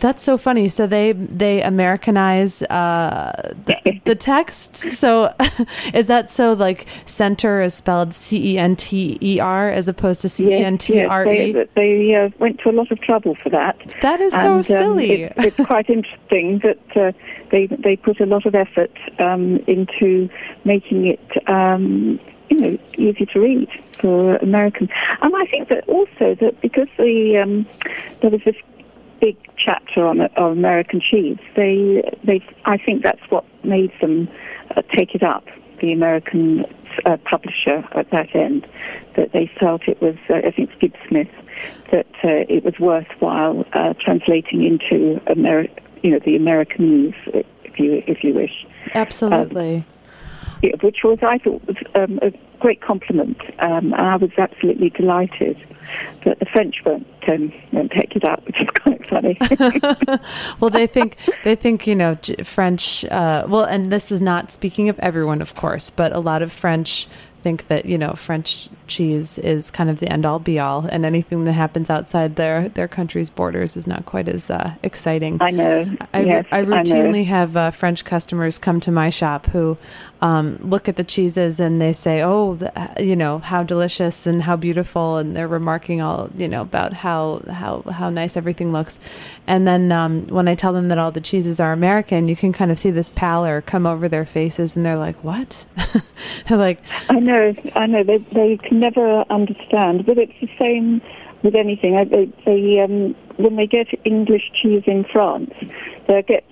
That's 0.00 0.22
so 0.22 0.38
funny. 0.38 0.68
So 0.68 0.86
they 0.86 1.12
they 1.12 1.62
Americanize 1.62 2.62
uh, 2.62 3.52
the, 3.64 4.00
the, 4.04 4.14
text. 4.14 4.76
So 4.76 5.34
is 5.94 6.06
that 6.06 6.30
so? 6.30 6.52
Like 6.52 6.86
center 7.04 7.60
is 7.60 7.74
spelled 7.74 8.12
C 8.12 8.54
E 8.54 8.58
N 8.58 8.76
T 8.76 9.18
E 9.20 9.40
R 9.40 9.70
as 9.70 9.88
opposed 9.88 10.20
to 10.20 10.28
C 10.28 10.48
E 10.48 10.54
N 10.54 10.78
T 10.78 11.02
R 11.02 11.26
E. 11.26 11.52
They, 11.52 11.68
they 11.74 12.14
uh, 12.14 12.30
went 12.38 12.60
to 12.60 12.70
a 12.70 12.72
lot 12.72 12.90
of 12.92 13.00
trouble 13.00 13.34
for 13.34 13.50
that. 13.50 13.76
That 14.02 14.20
is 14.20 14.32
and, 14.34 14.42
so 14.42 14.54
um, 14.54 14.62
silly. 14.62 15.24
Um, 15.24 15.32
it's, 15.38 15.58
it's, 15.58 15.66
quite 15.66 15.90
interesting 15.90 16.60
that 16.60 16.96
uh, 16.96 17.12
they 17.50 17.66
they 17.66 17.96
put 17.96 18.20
a 18.20 18.26
lot 18.26 18.46
of 18.46 18.54
effort 18.54 18.96
um, 19.18 19.56
into 19.66 20.28
making 20.64 21.06
it. 21.06 21.48
Um, 21.48 22.20
you 22.50 22.56
know, 22.56 22.78
easy 22.96 23.26
to 23.26 23.40
read 23.40 23.68
for 24.00 24.36
Americans, 24.36 24.88
and 25.20 25.36
I 25.36 25.44
think 25.46 25.68
that 25.68 25.86
also 25.86 26.34
that 26.36 26.58
because 26.62 26.88
the 26.96 27.36
um, 27.36 27.66
there 28.20 28.30
was 28.30 28.40
this 28.42 28.56
big 29.20 29.36
chapter 29.56 30.06
on, 30.06 30.20
on 30.20 30.52
American 30.52 31.00
cheese. 31.00 31.38
They, 31.56 32.02
they, 32.24 32.44
I 32.64 32.76
think 32.76 33.02
that's 33.02 33.22
what 33.30 33.44
made 33.64 33.92
them 34.00 34.28
uh, 34.76 34.82
take 34.92 35.14
it 35.14 35.22
up. 35.22 35.44
The 35.80 35.92
American 35.92 36.64
uh, 37.04 37.16
publisher 37.18 37.86
at 37.92 38.10
that 38.10 38.34
end, 38.34 38.66
that 39.14 39.32
they 39.32 39.46
felt 39.60 39.86
it 39.86 40.00
was, 40.02 40.16
uh, 40.28 40.34
I 40.34 40.50
think 40.50 40.70
it's 40.70 40.80
Gibbs 40.80 40.98
Smith, 41.08 41.28
that 41.92 42.06
uh, 42.24 42.44
it 42.48 42.64
was 42.64 42.78
worthwhile 42.78 43.64
uh, 43.72 43.94
translating 43.94 44.64
into 44.64 45.20
Ameri- 45.26 45.70
you 46.02 46.10
know, 46.10 46.18
the 46.18 46.36
Americanese, 46.36 47.14
if 47.64 47.78
you 47.78 48.02
if 48.06 48.22
you 48.22 48.34
wish. 48.34 48.66
Absolutely. 48.94 49.76
Um, 49.76 49.84
which 50.80 51.04
was 51.04 51.18
I 51.22 51.38
thought 51.38 51.66
was 51.66 51.76
um, 51.94 52.18
a 52.22 52.32
great 52.58 52.80
compliment, 52.80 53.40
um, 53.60 53.92
and 53.92 53.94
I 53.94 54.16
was 54.16 54.30
absolutely 54.36 54.90
delighted 54.90 55.56
that 56.24 56.38
the 56.38 56.46
French 56.46 56.76
won't 56.84 57.06
um, 57.28 57.52
won't 57.72 57.92
take 57.92 58.16
it 58.16 58.24
up, 58.24 58.44
which 58.46 58.60
is 58.60 58.68
quite 58.82 59.06
funny. 59.08 59.38
well, 60.60 60.70
they 60.70 60.86
think 60.86 61.16
they 61.44 61.54
think 61.54 61.86
you 61.86 61.94
know 61.94 62.16
French. 62.42 63.04
Uh, 63.06 63.46
well, 63.48 63.64
and 63.64 63.92
this 63.92 64.10
is 64.10 64.20
not 64.20 64.50
speaking 64.50 64.88
of 64.88 64.98
everyone, 64.98 65.40
of 65.40 65.54
course, 65.54 65.90
but 65.90 66.14
a 66.14 66.20
lot 66.20 66.42
of 66.42 66.52
French 66.52 67.06
think 67.42 67.68
that 67.68 67.84
you 67.86 67.98
know 67.98 68.12
French 68.14 68.68
cheese 68.88 69.38
is 69.38 69.70
kind 69.70 69.90
of 69.90 70.00
the 70.00 70.10
end 70.10 70.26
all 70.26 70.38
be 70.38 70.58
all, 70.58 70.86
and 70.90 71.04
anything 71.04 71.44
that 71.44 71.52
happens 71.52 71.90
outside 71.90 72.36
their 72.36 72.68
their 72.68 72.88
country's 72.88 73.30
borders 73.30 73.76
is 73.76 73.86
not 73.86 74.06
quite 74.06 74.28
as 74.28 74.50
uh, 74.50 74.74
exciting. 74.82 75.38
I 75.40 75.50
know. 75.50 75.96
I, 76.12 76.20
yes, 76.20 76.46
I 76.50 76.62
routinely 76.62 77.20
I 77.20 77.24
have 77.24 77.56
uh, 77.56 77.70
French 77.70 78.04
customers 78.04 78.58
come 78.58 78.80
to 78.80 78.90
my 78.90 79.10
shop 79.10 79.46
who 79.46 79.76
um, 80.20 80.58
look 80.60 80.88
at 80.88 80.96
the 80.96 81.04
cheeses 81.04 81.60
and 81.60 81.80
they 81.80 81.92
say, 81.92 82.22
"Oh, 82.22 82.54
the, 82.54 82.72
you 82.98 83.14
know 83.14 83.38
how 83.38 83.62
delicious 83.62 84.26
and 84.26 84.42
how 84.42 84.56
beautiful," 84.56 85.16
and 85.16 85.36
they're 85.36 85.48
remarking 85.48 86.02
all 86.02 86.30
you 86.36 86.48
know 86.48 86.62
about 86.62 86.92
how 86.92 87.42
how 87.48 87.82
how 87.82 88.10
nice 88.10 88.36
everything 88.36 88.72
looks. 88.72 88.98
And 89.46 89.66
then 89.66 89.92
um, 89.92 90.26
when 90.26 90.48
I 90.48 90.54
tell 90.54 90.72
them 90.72 90.88
that 90.88 90.98
all 90.98 91.12
the 91.12 91.20
cheeses 91.20 91.60
are 91.60 91.72
American, 91.72 92.28
you 92.28 92.36
can 92.36 92.52
kind 92.52 92.70
of 92.70 92.78
see 92.78 92.90
this 92.90 93.08
pallor 93.08 93.60
come 93.62 93.86
over 93.86 94.08
their 94.08 94.24
faces, 94.24 94.76
and 94.76 94.84
they're 94.84 94.98
like, 94.98 95.22
"What?" 95.22 95.66
they're 96.48 96.58
like, 96.58 96.82
"I 97.08 97.20
know, 97.20 97.54
I 97.74 97.86
know." 97.86 98.02
They 98.02 98.18
they 98.18 98.56
can 98.56 98.77
never 98.78 99.24
understand, 99.30 100.06
but 100.06 100.18
it's 100.18 100.32
the 100.40 100.48
same 100.58 101.00
with 101.42 101.54
anything. 101.54 101.96
They, 102.10 102.32
they 102.44 102.80
um, 102.80 103.14
when 103.36 103.56
they 103.56 103.66
get 103.66 103.88
English 104.04 104.50
cheese 104.54 104.82
in 104.86 105.04
France, 105.04 105.52
they 106.08 106.22
get 106.22 106.44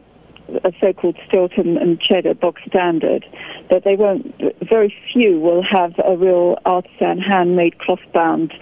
a 0.63 0.73
so-called 0.81 1.19
Stilton 1.27 1.77
and 1.77 2.01
cheddar 2.01 2.35
box 2.35 2.63
standard, 2.67 3.27
but 3.69 3.85
they 3.85 3.97
won't. 3.97 4.35
Very 4.63 4.95
few 5.13 5.41
will 5.41 5.63
have 5.63 5.95
a 6.05 6.17
real 6.17 6.59
artisan, 6.65 7.19
handmade, 7.19 7.79
cloth-bound 7.79 8.53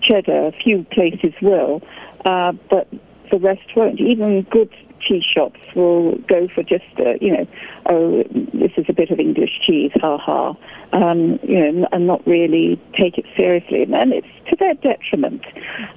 cheddar. 0.00 0.46
A 0.46 0.52
few 0.52 0.84
places 0.84 1.32
will, 1.40 1.82
uh, 2.24 2.52
but 2.70 2.88
the 3.30 3.38
rest 3.38 3.62
won't. 3.76 4.00
Even 4.00 4.42
good 4.42 4.74
cheese 5.04 5.24
shops 5.24 5.60
will 5.74 6.16
go 6.28 6.48
for 6.54 6.62
just, 6.62 6.84
uh, 6.98 7.14
you 7.20 7.32
know, 7.32 7.46
oh, 7.90 8.22
this 8.52 8.72
is 8.76 8.86
a 8.88 8.92
bit 8.92 9.10
of 9.10 9.18
English 9.18 9.60
cheese, 9.62 9.92
ha 10.00 10.18
ha, 10.18 10.56
um, 10.92 11.38
you 11.42 11.72
know, 11.72 11.88
and 11.92 12.06
not 12.06 12.26
really 12.26 12.80
take 12.94 13.18
it 13.18 13.26
seriously. 13.36 13.82
And 13.82 14.12
it's 14.12 14.26
to 14.50 14.56
their 14.56 14.74
detriment. 14.74 15.42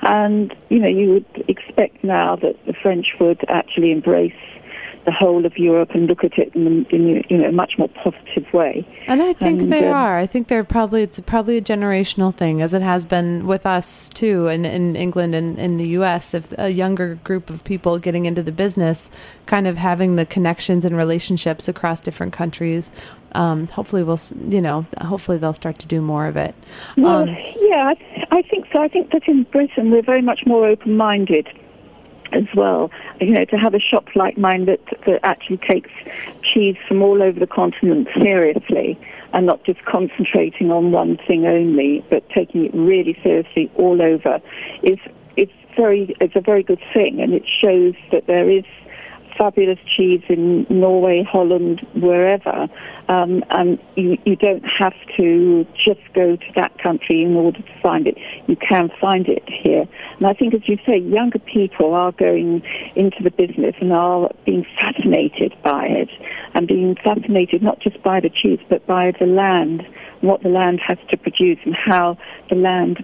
And, 0.01 0.55
you 0.69 0.79
know, 0.79 0.87
you 0.87 1.09
would 1.13 1.45
expect 1.47 2.03
now 2.03 2.35
that 2.37 2.55
the 2.65 2.73
French 2.73 3.13
would 3.19 3.43
actually 3.49 3.91
embrace 3.91 4.33
the 5.07 5.13
whole 5.13 5.45
of 5.45 5.57
Europe 5.57 5.91
and 5.91 6.05
look 6.07 6.25
at 6.25 6.37
it 6.37 6.53
in, 6.53 6.85
in 6.89 7.23
you 7.29 7.37
know 7.37 7.47
a 7.47 7.51
much 7.53 7.77
more 7.77 7.87
positive 7.87 8.45
way. 8.53 8.85
And 9.07 9.23
I 9.23 9.31
think 9.31 9.61
and, 9.61 9.71
they 9.71 9.87
uh, 9.87 9.93
are. 9.93 10.19
I 10.19 10.27
think 10.27 10.49
they're 10.49 10.65
probably 10.65 11.01
it's 11.01 11.17
probably 11.21 11.55
a 11.55 11.61
generational 11.61 12.35
thing, 12.35 12.61
as 12.61 12.73
it 12.73 12.81
has 12.81 13.05
been 13.05 13.47
with 13.47 13.65
us 13.65 14.09
too, 14.09 14.47
in, 14.47 14.65
in 14.65 14.97
England 14.97 15.33
and 15.33 15.57
in 15.57 15.77
the 15.77 15.87
U.S. 15.99 16.33
If 16.33 16.53
a 16.57 16.69
younger 16.71 17.15
group 17.23 17.49
of 17.49 17.63
people 17.63 17.97
getting 17.99 18.25
into 18.25 18.43
the 18.43 18.51
business, 18.51 19.09
kind 19.45 19.65
of 19.65 19.77
having 19.77 20.17
the 20.17 20.25
connections 20.25 20.83
and 20.83 20.97
relationships 20.97 21.69
across 21.69 22.01
different 22.01 22.33
countries, 22.33 22.91
um, 23.31 23.67
hopefully 23.67 24.03
we'll 24.03 24.19
you 24.49 24.59
know 24.59 24.85
hopefully 24.99 25.37
they'll 25.37 25.53
start 25.53 25.79
to 25.79 25.87
do 25.87 26.01
more 26.01 26.27
of 26.27 26.35
it. 26.35 26.53
Well, 26.97 27.29
um, 27.29 27.29
yeah, 27.29 27.93
I, 27.93 28.27
I 28.31 28.41
think 28.41 28.67
so. 28.73 28.81
I 28.81 28.89
think 28.89 29.13
that 29.13 29.25
in 29.25 29.43
Britain 29.43 29.89
we're 29.89 30.01
very 30.01 30.21
much 30.21 30.45
more 30.45 30.67
open-minded 30.67 31.47
as 32.31 32.45
well. 32.55 32.91
You 33.19 33.31
know, 33.31 33.45
to 33.45 33.57
have 33.57 33.73
a 33.73 33.79
shop 33.79 34.07
like 34.15 34.37
mine 34.37 34.65
that, 34.65 34.81
that 35.05 35.19
actually 35.23 35.57
takes 35.57 35.91
cheese 36.43 36.77
from 36.87 37.01
all 37.01 37.21
over 37.21 37.39
the 37.39 37.47
continent 37.47 38.07
seriously 38.19 38.99
and 39.33 39.45
not 39.45 39.63
just 39.63 39.83
concentrating 39.85 40.71
on 40.71 40.91
one 40.91 41.17
thing 41.27 41.45
only, 41.45 42.03
but 42.09 42.27
taking 42.29 42.65
it 42.65 42.73
really 42.73 43.19
seriously 43.21 43.69
all 43.75 44.01
over 44.01 44.41
is 44.83 44.97
it's 45.35 45.51
very 45.75 46.15
it's 46.19 46.35
a 46.35 46.41
very 46.41 46.63
good 46.63 46.81
thing, 46.93 47.21
and 47.21 47.33
it 47.33 47.43
shows 47.47 47.93
that 48.11 48.27
there 48.27 48.49
is 48.49 48.65
fabulous 49.37 49.79
cheese 49.85 50.21
in 50.29 50.65
Norway, 50.69 51.23
Holland, 51.23 51.85
wherever, 51.93 52.67
um, 53.09 53.43
and 53.49 53.79
you, 53.95 54.17
you 54.25 54.35
don't 54.35 54.63
have 54.63 54.93
to 55.17 55.65
just 55.75 56.01
go 56.13 56.35
to 56.35 56.51
that 56.55 56.77
country 56.79 57.21
in 57.21 57.35
order 57.35 57.61
to 57.61 57.81
find 57.81 58.07
it. 58.07 58.17
You 58.47 58.55
can 58.55 58.89
find 58.99 59.27
it 59.27 59.43
here. 59.47 59.87
And 60.17 60.27
I 60.27 60.33
think, 60.33 60.53
as 60.53 60.67
you 60.67 60.77
say, 60.85 60.97
younger 60.97 61.39
people 61.39 61.93
are 61.93 62.11
going 62.11 62.63
into 62.95 63.23
the 63.23 63.31
business 63.31 63.75
and 63.79 63.93
are 63.93 64.29
being 64.45 64.65
fascinated 64.79 65.55
by 65.63 65.85
it, 65.85 66.09
and 66.53 66.67
being 66.67 66.95
fascinated 66.95 67.61
not 67.61 67.79
just 67.79 68.01
by 68.03 68.19
the 68.19 68.29
cheese, 68.29 68.59
but 68.69 68.85
by 68.87 69.11
the 69.19 69.25
land, 69.25 69.87
what 70.21 70.41
the 70.43 70.49
land 70.49 70.79
has 70.85 70.97
to 71.09 71.17
produce, 71.17 71.59
and 71.63 71.75
how 71.75 72.17
the 72.49 72.55
land 72.55 73.03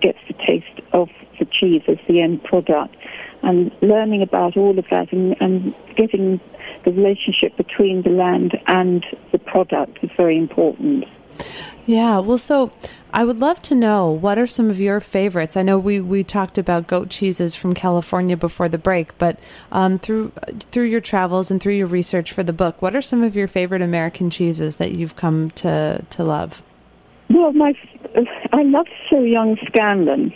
gets 0.00 0.18
the 0.28 0.34
taste 0.34 0.80
of 0.92 1.08
the 1.38 1.44
cheese 1.46 1.82
as 1.88 1.96
the 2.08 2.20
end 2.20 2.42
product 2.44 2.94
and 3.42 3.70
learning 3.82 4.22
about 4.22 4.56
all 4.56 4.78
of 4.78 4.84
that 4.90 5.12
and, 5.12 5.36
and 5.40 5.74
getting 5.96 6.40
the 6.84 6.92
relationship 6.92 7.56
between 7.56 8.02
the 8.02 8.10
land 8.10 8.58
and 8.66 9.04
the 9.32 9.38
product 9.38 9.98
is 10.02 10.10
very 10.16 10.36
important. 10.36 11.04
Yeah, 11.84 12.18
well, 12.18 12.38
so 12.38 12.70
I 13.12 13.24
would 13.24 13.38
love 13.38 13.60
to 13.62 13.74
know 13.74 14.10
what 14.10 14.38
are 14.38 14.46
some 14.46 14.70
of 14.70 14.78
your 14.80 15.00
favorites. 15.00 15.56
I 15.56 15.62
know 15.62 15.78
we, 15.78 16.00
we 16.00 16.22
talked 16.22 16.56
about 16.56 16.86
goat 16.86 17.10
cheeses 17.10 17.54
from 17.54 17.74
California 17.74 18.36
before 18.36 18.68
the 18.68 18.78
break, 18.78 19.16
but 19.18 19.38
um, 19.70 19.98
through 19.98 20.32
through 20.70 20.84
your 20.84 21.00
travels 21.00 21.50
and 21.50 21.60
through 21.60 21.74
your 21.74 21.86
research 21.86 22.32
for 22.32 22.42
the 22.42 22.52
book, 22.52 22.80
what 22.80 22.94
are 22.94 23.02
some 23.02 23.22
of 23.22 23.34
your 23.34 23.48
favorite 23.48 23.82
American 23.82 24.30
cheeses 24.30 24.76
that 24.76 24.92
you've 24.92 25.16
come 25.16 25.50
to 25.52 26.04
to 26.08 26.24
love? 26.24 26.62
Well, 27.28 27.52
my 27.52 27.74
I 28.52 28.62
love 28.62 28.86
So 29.10 29.22
Young 29.22 29.56
Scanlon. 29.66 30.32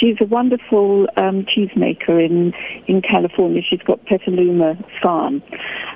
She's 0.00 0.16
a 0.18 0.24
wonderful 0.24 1.08
um, 1.18 1.44
cheesemaker 1.44 2.24
in, 2.24 2.54
in 2.86 3.02
California. 3.02 3.60
She's 3.60 3.82
got 3.82 4.02
Petaluma 4.06 4.78
Farm. 5.02 5.42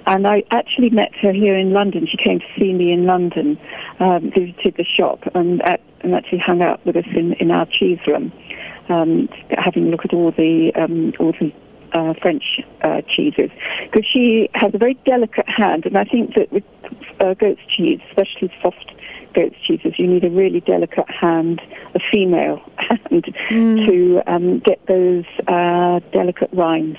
And 0.06 0.26
I 0.26 0.42
actually 0.50 0.90
met 0.90 1.14
her 1.22 1.32
here 1.32 1.56
in 1.56 1.72
London. 1.72 2.06
She 2.06 2.18
came 2.18 2.40
to 2.40 2.46
see 2.58 2.74
me 2.74 2.92
in 2.92 3.06
London, 3.06 3.58
um, 4.00 4.30
visited 4.30 4.74
the 4.76 4.84
shop, 4.84 5.20
and, 5.34 5.62
at, 5.62 5.80
and 6.00 6.14
actually 6.14 6.38
hung 6.38 6.62
out 6.62 6.84
with 6.84 6.96
us 6.96 7.06
in, 7.16 7.32
in 7.34 7.50
our 7.50 7.64
cheese 7.64 7.98
room, 8.06 8.30
um, 8.90 9.26
having 9.56 9.88
a 9.88 9.90
look 9.90 10.04
at 10.04 10.12
all 10.12 10.32
the, 10.32 10.70
um, 10.74 11.14
all 11.18 11.32
the 11.40 11.50
uh, 11.94 12.12
French 12.20 12.60
uh, 12.82 13.00
cheeses 13.08 13.50
because 13.84 14.04
she 14.06 14.50
has 14.54 14.74
a 14.74 14.78
very 14.78 14.94
delicate 15.06 15.48
hand, 15.48 15.86
and 15.86 15.96
I 15.96 16.04
think 16.04 16.34
that 16.34 16.52
with 16.52 16.64
uh, 17.20 17.34
goat's 17.34 17.60
cheese, 17.68 18.00
especially 18.10 18.52
soft 18.60 18.90
goat's 19.34 19.56
cheeses, 19.60 19.94
you 19.98 20.06
need 20.06 20.24
a 20.24 20.30
really 20.30 20.60
delicate 20.60 21.10
hand, 21.10 21.60
a 21.94 22.00
female 22.10 22.60
hand, 22.78 23.34
mm. 23.50 23.86
to 23.86 24.22
um, 24.26 24.58
get 24.60 24.86
those 24.86 25.24
uh, 25.46 26.00
delicate 26.12 26.50
rinds. 26.52 26.98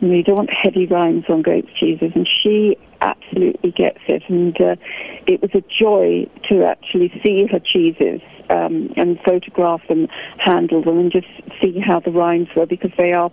You, 0.00 0.08
know, 0.08 0.14
you 0.14 0.22
don't 0.22 0.36
want 0.36 0.52
heavy 0.52 0.86
rinds 0.86 1.26
on 1.28 1.42
goat's 1.42 1.72
cheeses, 1.78 2.12
and 2.14 2.28
she 2.28 2.76
absolutely 3.00 3.70
gets 3.70 4.00
it. 4.08 4.22
And 4.28 4.60
uh, 4.60 4.76
it 5.26 5.40
was 5.40 5.50
a 5.54 5.62
joy 5.62 6.26
to 6.48 6.64
actually 6.64 7.18
see 7.22 7.46
her 7.46 7.58
cheeses 7.58 8.20
um, 8.50 8.92
and 8.96 9.18
photograph 9.24 9.80
them, 9.88 10.08
handle 10.38 10.82
them, 10.82 10.98
and 10.98 11.12
just 11.12 11.28
see 11.60 11.78
how 11.78 12.00
the 12.00 12.10
rinds 12.10 12.50
were 12.56 12.66
because 12.66 12.90
they 12.98 13.12
are 13.12 13.30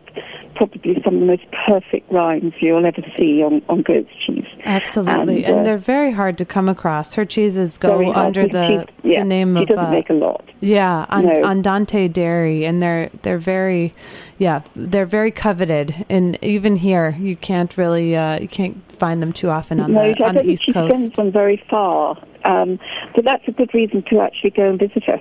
probably 0.56 1.02
some 1.04 1.16
of 1.16 1.20
the 1.22 1.26
most 1.26 1.46
perfect 1.66 2.12
rinds 2.12 2.56
you'll 2.60 2.86
ever 2.86 3.02
see 3.18 3.44
on, 3.44 3.62
on 3.70 3.82
goat's 3.82 4.10
cheese. 4.26 4.46
Absolutely, 4.64 5.44
and, 5.44 5.54
uh, 5.54 5.58
and 5.58 5.66
they're 5.66 5.78
very 5.78 6.12
hard 6.12 6.38
to 6.38 6.46
come 6.46 6.70
across. 6.70 7.14
Her 7.14 7.26
cheeses 7.26 7.78
go 7.78 8.12
under 8.14 8.48
the, 8.48 8.88
she, 9.02 9.12
yeah, 9.12 9.20
the 9.20 9.26
name 9.26 9.56
she 9.56 9.64
of 9.64 9.68
doesn't 9.70 9.86
uh, 9.86 9.92
make 9.92 10.10
a 10.10 10.14
lot. 10.14 10.44
Yeah, 10.60 11.06
on, 11.10 11.26
no. 11.26 11.44
Andante 11.44 12.08
Dairy, 12.08 12.66
and 12.66 12.82
they're 12.82 13.10
they're 13.22 13.38
very, 13.38 13.94
yeah, 14.38 14.62
they're 14.76 15.06
very 15.06 15.32
coveted. 15.32 16.06
And 16.10 16.38
even 16.42 16.76
here, 16.76 17.16
you 17.20 17.36
can't 17.36 17.78
really 17.78 18.16
uh, 18.16 18.40
you 18.40 18.48
can't 18.48 18.92
find 18.92 19.22
them 19.22 19.32
too 19.32 19.50
often 19.50 19.80
on 19.80 19.94
no, 19.94 20.14
the 20.14 20.24
on 20.24 20.36
the 20.36 20.44
East 20.44 20.64
she 20.64 20.74
Coast. 20.74 20.94
sends 20.94 21.10
them 21.12 21.32
very 21.32 21.64
far. 21.70 22.18
Um, 22.48 22.80
but 23.14 23.26
that's 23.26 23.46
a 23.48 23.52
good 23.52 23.74
reason 23.74 24.04
to 24.04 24.22
actually 24.22 24.52
go 24.52 24.70
and 24.70 24.80
visit 24.80 25.04
her. 25.04 25.20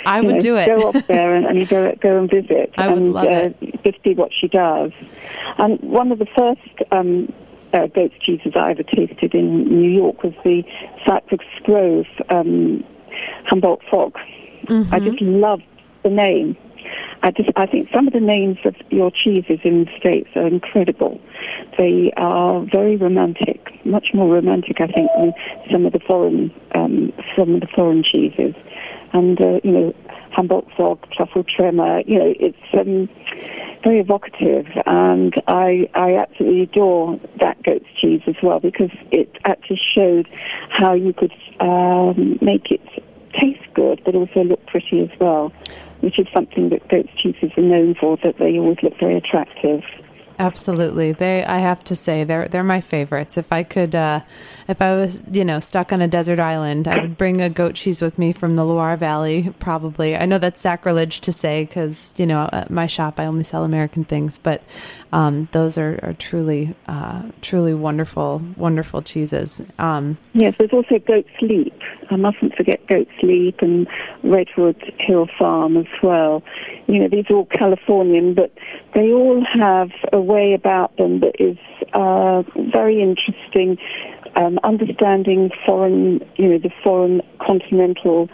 I 0.06 0.20
would 0.20 0.34
know, 0.34 0.40
do 0.40 0.56
it. 0.56 0.66
Go 0.66 0.90
up 0.90 1.06
there 1.06 1.34
and, 1.34 1.46
and 1.46 1.66
go 1.66 1.94
go 2.00 2.18
and 2.18 2.30
visit. 2.30 2.74
I 2.78 2.86
and, 2.88 3.00
would 3.00 3.12
love 3.12 3.26
uh, 3.26 3.50
it. 3.60 3.82
Just 3.82 4.04
see 4.04 4.14
what 4.14 4.32
she 4.32 4.48
does. 4.48 4.92
And 5.58 5.80
one 5.80 6.12
of 6.12 6.18
the 6.18 6.26
first 6.26 6.92
um, 6.92 7.32
uh, 7.72 7.86
goat's 7.86 8.18
cheeses 8.20 8.52
I 8.54 8.72
ever 8.72 8.82
tasted 8.82 9.34
in 9.34 9.64
New 9.64 9.90
York 9.90 10.22
was 10.22 10.34
the 10.44 10.62
Cypress 11.06 11.40
Grove 11.62 12.06
um, 12.28 12.84
Humboldt 13.46 13.82
Frog. 13.88 14.18
Mm-hmm. 14.66 14.94
I 14.94 15.00
just 15.00 15.20
loved 15.22 15.64
the 16.02 16.10
name. 16.10 16.56
I 17.22 17.30
just 17.30 17.50
I 17.56 17.66
think 17.66 17.88
some 17.94 18.06
of 18.06 18.12
the 18.12 18.20
names 18.20 18.58
of 18.64 18.74
your 18.90 19.10
cheeses 19.10 19.60
in 19.64 19.84
the 19.84 19.90
states 19.98 20.28
are 20.34 20.46
incredible. 20.46 21.20
They 21.78 22.12
are 22.16 22.60
very 22.60 22.96
romantic, 22.96 23.71
much 23.84 24.10
more 24.14 24.32
romantic, 24.32 24.80
I 24.80 24.86
think, 24.86 25.10
than 25.16 25.32
some 25.70 25.86
of 25.86 25.92
the 25.92 26.00
foreign 26.00 26.52
um, 26.74 27.12
some 27.36 27.54
of 27.54 27.60
the 27.60 27.68
foreign 27.74 28.02
cheeses. 28.02 28.54
And 29.12 29.40
uh, 29.40 29.60
you 29.62 29.72
know, 29.72 29.94
Humboldt 30.32 30.68
Frog, 30.76 31.06
Truffle 31.12 31.44
Tremor. 31.44 32.02
You 32.06 32.18
know, 32.18 32.34
it's 32.40 32.56
um, 32.74 33.08
very 33.84 34.00
evocative, 34.00 34.66
and 34.86 35.34
I 35.46 35.88
I 35.94 36.16
absolutely 36.16 36.62
adore 36.62 37.20
that 37.40 37.62
goat's 37.62 37.86
cheese 38.00 38.22
as 38.26 38.36
well 38.42 38.60
because 38.60 38.90
it 39.10 39.36
actually 39.44 39.80
showed 39.82 40.28
how 40.70 40.94
you 40.94 41.12
could 41.12 41.32
um, 41.60 42.38
make 42.40 42.70
it 42.70 42.80
taste 43.38 43.62
good, 43.74 44.02
but 44.04 44.14
also 44.14 44.44
look 44.44 44.64
pretty 44.66 45.00
as 45.00 45.10
well, 45.18 45.52
which 46.00 46.18
is 46.18 46.26
something 46.34 46.68
that 46.70 46.86
goat's 46.88 47.12
cheeses 47.16 47.50
are 47.56 47.62
known 47.62 47.94
for. 47.94 48.16
That 48.22 48.38
they 48.38 48.58
always 48.58 48.78
look 48.82 48.98
very 48.98 49.16
attractive. 49.16 49.82
Absolutely, 50.38 51.12
they. 51.12 51.44
I 51.44 51.58
have 51.58 51.84
to 51.84 51.96
say, 51.96 52.24
they're 52.24 52.48
they're 52.48 52.62
my 52.62 52.80
favorites. 52.80 53.36
If 53.36 53.52
I 53.52 53.62
could, 53.62 53.94
uh, 53.94 54.20
if 54.68 54.80
I 54.82 54.96
was, 54.96 55.20
you 55.30 55.44
know, 55.44 55.58
stuck 55.58 55.92
on 55.92 56.02
a 56.02 56.08
desert 56.08 56.38
island, 56.38 56.88
I 56.88 57.00
would 57.00 57.16
bring 57.16 57.40
a 57.40 57.50
goat 57.50 57.74
cheese 57.74 58.02
with 58.02 58.18
me 58.18 58.32
from 58.32 58.56
the 58.56 58.64
Loire 58.64 58.96
Valley. 58.96 59.54
Probably, 59.58 60.16
I 60.16 60.26
know 60.26 60.38
that's 60.38 60.60
sacrilege 60.60 61.20
to 61.22 61.32
say 61.32 61.64
because 61.64 62.14
you 62.16 62.26
know, 62.26 62.48
at 62.52 62.70
my 62.70 62.86
shop 62.86 63.20
I 63.20 63.26
only 63.26 63.44
sell 63.44 63.64
American 63.64 64.04
things, 64.04 64.38
but 64.38 64.62
um, 65.12 65.48
those 65.52 65.76
are, 65.76 66.00
are 66.02 66.14
truly, 66.14 66.74
uh, 66.86 67.30
truly 67.42 67.74
wonderful, 67.74 68.42
wonderful 68.56 69.02
cheeses. 69.02 69.60
Um, 69.78 70.16
yes, 70.32 70.54
there's 70.58 70.72
also 70.72 70.98
Goat's 70.98 71.28
Leap. 71.42 71.78
I 72.12 72.16
mustn't 72.16 72.54
forget 72.54 72.86
Goat's 72.86 73.10
Leap 73.22 73.60
and 73.60 73.86
Redwood 74.22 74.92
Hill 74.98 75.28
Farm 75.38 75.76
as 75.76 75.86
well. 76.02 76.42
You 76.86 77.00
know, 77.00 77.08
these 77.08 77.24
are 77.30 77.36
all 77.36 77.46
Californian, 77.46 78.34
but 78.34 78.52
they 78.94 79.12
all 79.12 79.44
have 79.44 79.90
a 80.12 80.20
way 80.20 80.54
about 80.54 80.96
them 80.96 81.20
that 81.20 81.40
is 81.40 81.58
uh, 81.92 82.42
very 82.72 83.00
interesting 83.00 83.78
um, 84.36 84.58
understanding 84.64 85.50
foreign, 85.66 86.20
you 86.36 86.48
know, 86.48 86.58
the 86.58 86.70
foreign 86.82 87.22
continental 87.40 88.28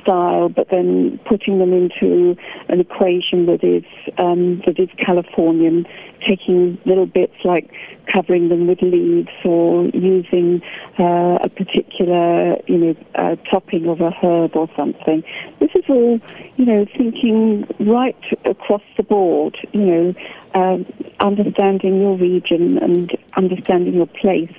style, 0.00 0.48
but 0.48 0.68
then 0.70 1.18
putting 1.26 1.58
them 1.58 1.72
into 1.72 2.36
an 2.68 2.80
equation 2.80 3.46
that 3.46 3.62
is 3.62 3.84
um, 4.18 4.62
that 4.66 4.78
is 4.78 4.88
Californian, 4.98 5.86
taking 6.26 6.78
little 6.84 7.06
bits 7.06 7.34
like 7.44 7.70
covering 8.06 8.48
them 8.48 8.66
with 8.66 8.80
leaves 8.82 9.28
or 9.44 9.86
using 9.88 10.62
uh, 10.98 11.38
a 11.42 11.48
particular, 11.48 12.56
you 12.66 12.78
know, 12.78 13.36
topping 13.50 13.88
of 13.88 14.00
a 14.00 14.10
herb 14.10 14.56
or 14.56 14.68
something. 14.78 15.22
This 15.60 15.70
is 15.74 15.84
all, 15.88 16.20
you 16.56 16.64
know, 16.64 16.86
thinking 16.96 17.66
right 17.80 18.16
across 18.44 18.82
the 18.96 19.02
board, 19.02 19.56
you 19.72 19.80
know, 19.80 20.14
um, 20.54 20.86
understanding 21.20 22.00
your 22.00 22.16
region 22.16 22.78
and 22.78 23.10
understanding 23.36 23.94
your 23.94 24.06
place 24.06 24.52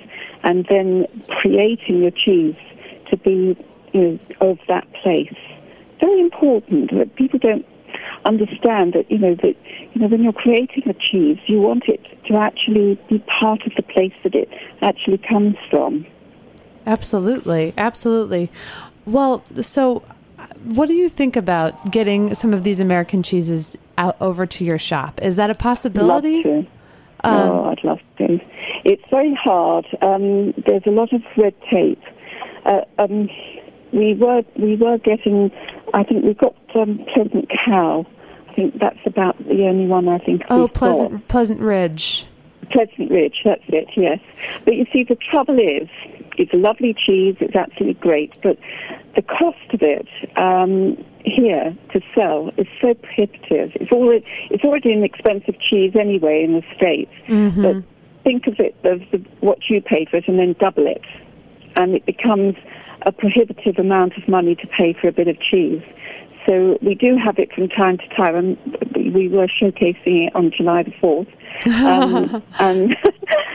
and 0.44 0.66
then 0.68 1.06
creating 1.28 2.02
your 2.02 2.10
cheese 2.12 2.56
to 3.10 3.16
be 3.16 3.56
you 3.92 4.00
know, 4.00 4.18
of 4.40 4.58
that 4.68 4.86
place. 4.92 5.34
Very 6.00 6.20
important 6.20 6.90
that 6.92 7.14
people 7.16 7.38
don't 7.38 7.66
understand 8.24 8.92
that 8.94 9.10
you 9.10 9.18
know 9.18 9.34
that 9.34 9.56
you 9.92 10.00
know 10.00 10.06
when 10.06 10.22
you're 10.22 10.32
creating 10.32 10.88
a 10.88 10.94
cheese, 10.94 11.38
you 11.46 11.60
want 11.60 11.84
it 11.88 12.00
to 12.26 12.36
actually 12.36 12.98
be 13.08 13.18
part 13.20 13.66
of 13.66 13.72
the 13.76 13.82
place 13.82 14.12
that 14.22 14.34
it 14.34 14.48
actually 14.82 15.18
comes 15.18 15.56
from. 15.70 16.06
Absolutely, 16.86 17.72
absolutely. 17.78 18.50
Well, 19.06 19.44
so 19.60 20.02
what 20.64 20.86
do 20.86 20.94
you 20.94 21.08
think 21.08 21.36
about 21.36 21.90
getting 21.90 22.34
some 22.34 22.52
of 22.52 22.64
these 22.64 22.80
American 22.80 23.22
cheeses 23.22 23.76
out 23.96 24.16
over 24.20 24.44
to 24.46 24.64
your 24.64 24.78
shop? 24.78 25.20
Is 25.22 25.36
that 25.36 25.50
a 25.50 25.54
possibility? 25.54 26.42
Love 26.42 26.64
to. 26.64 26.70
Um, 27.26 27.50
oh, 27.50 27.64
I'd 27.70 27.84
love 27.84 28.00
It's 28.18 29.02
very 29.10 29.34
hard. 29.34 29.86
Um, 30.02 30.52
there's 30.66 30.86
a 30.86 30.90
lot 30.90 31.12
of 31.12 31.22
red 31.36 31.54
tape. 31.70 32.02
Uh, 32.64 32.82
um, 32.98 33.28
we 33.92 34.14
were 34.14 34.42
we 34.56 34.76
were 34.76 34.98
getting. 34.98 35.50
I 35.92 36.02
think 36.02 36.24
we've 36.24 36.38
got 36.38 36.56
um, 36.74 37.04
Pleasant 37.12 37.50
Cow. 37.50 38.06
I 38.48 38.54
think 38.54 38.78
that's 38.78 39.04
about 39.06 39.38
the 39.38 39.66
only 39.66 39.86
one 39.86 40.08
I 40.08 40.18
think. 40.18 40.42
Oh, 40.50 40.68
Pleasant 40.68 41.12
got. 41.12 41.28
Pleasant 41.28 41.60
Ridge. 41.60 42.26
Pleasant 42.70 43.10
Ridge, 43.10 43.42
that's 43.44 43.62
it. 43.68 43.88
Yes, 43.94 44.20
but 44.64 44.74
you 44.74 44.86
see, 44.92 45.04
the 45.04 45.16
trouble 45.16 45.58
is, 45.58 45.88
it's 46.38 46.52
a 46.52 46.56
lovely 46.56 46.94
cheese. 46.94 47.36
It's 47.40 47.54
absolutely 47.54 48.00
great, 48.00 48.36
but 48.42 48.58
the 49.14 49.22
cost 49.22 49.58
of 49.72 49.82
it 49.82 50.08
um, 50.36 50.96
here 51.24 51.76
to 51.92 52.00
sell 52.14 52.50
is 52.56 52.66
so 52.80 52.94
prohibitive. 52.94 53.72
It's 53.76 53.92
already 53.92 54.24
it's 54.50 54.64
already 54.64 54.92
an 54.92 55.04
expensive 55.04 55.58
cheese 55.60 55.92
anyway 55.98 56.44
in 56.44 56.54
the 56.54 56.62
states. 56.76 57.12
Mm-hmm. 57.28 57.62
But 57.62 57.76
think 58.24 58.46
of 58.46 58.58
it 58.58 58.74
of 58.84 59.00
the, 59.10 59.18
what 59.40 59.68
you 59.68 59.80
pay 59.80 60.06
for 60.06 60.16
it 60.16 60.26
and 60.26 60.38
then 60.38 60.56
double 60.58 60.86
it, 60.86 61.04
and 61.76 61.94
it 61.94 62.04
becomes 62.06 62.56
a 63.02 63.12
prohibitive 63.12 63.78
amount 63.78 64.16
of 64.16 64.26
money 64.26 64.54
to 64.56 64.66
pay 64.66 64.94
for 64.94 65.08
a 65.08 65.12
bit 65.12 65.28
of 65.28 65.38
cheese. 65.40 65.82
So 66.46 66.78
we 66.82 66.94
do 66.94 67.16
have 67.16 67.38
it 67.38 67.52
from 67.52 67.68
time 67.68 67.98
to 67.98 68.08
time, 68.08 68.36
and 68.36 69.14
we 69.14 69.28
were 69.28 69.46
showcasing 69.46 70.26
it 70.26 70.34
on 70.34 70.50
July 70.50 70.82
the 70.82 70.92
fourth. 71.00 71.28
Um, 71.66 72.42
and 72.58 72.96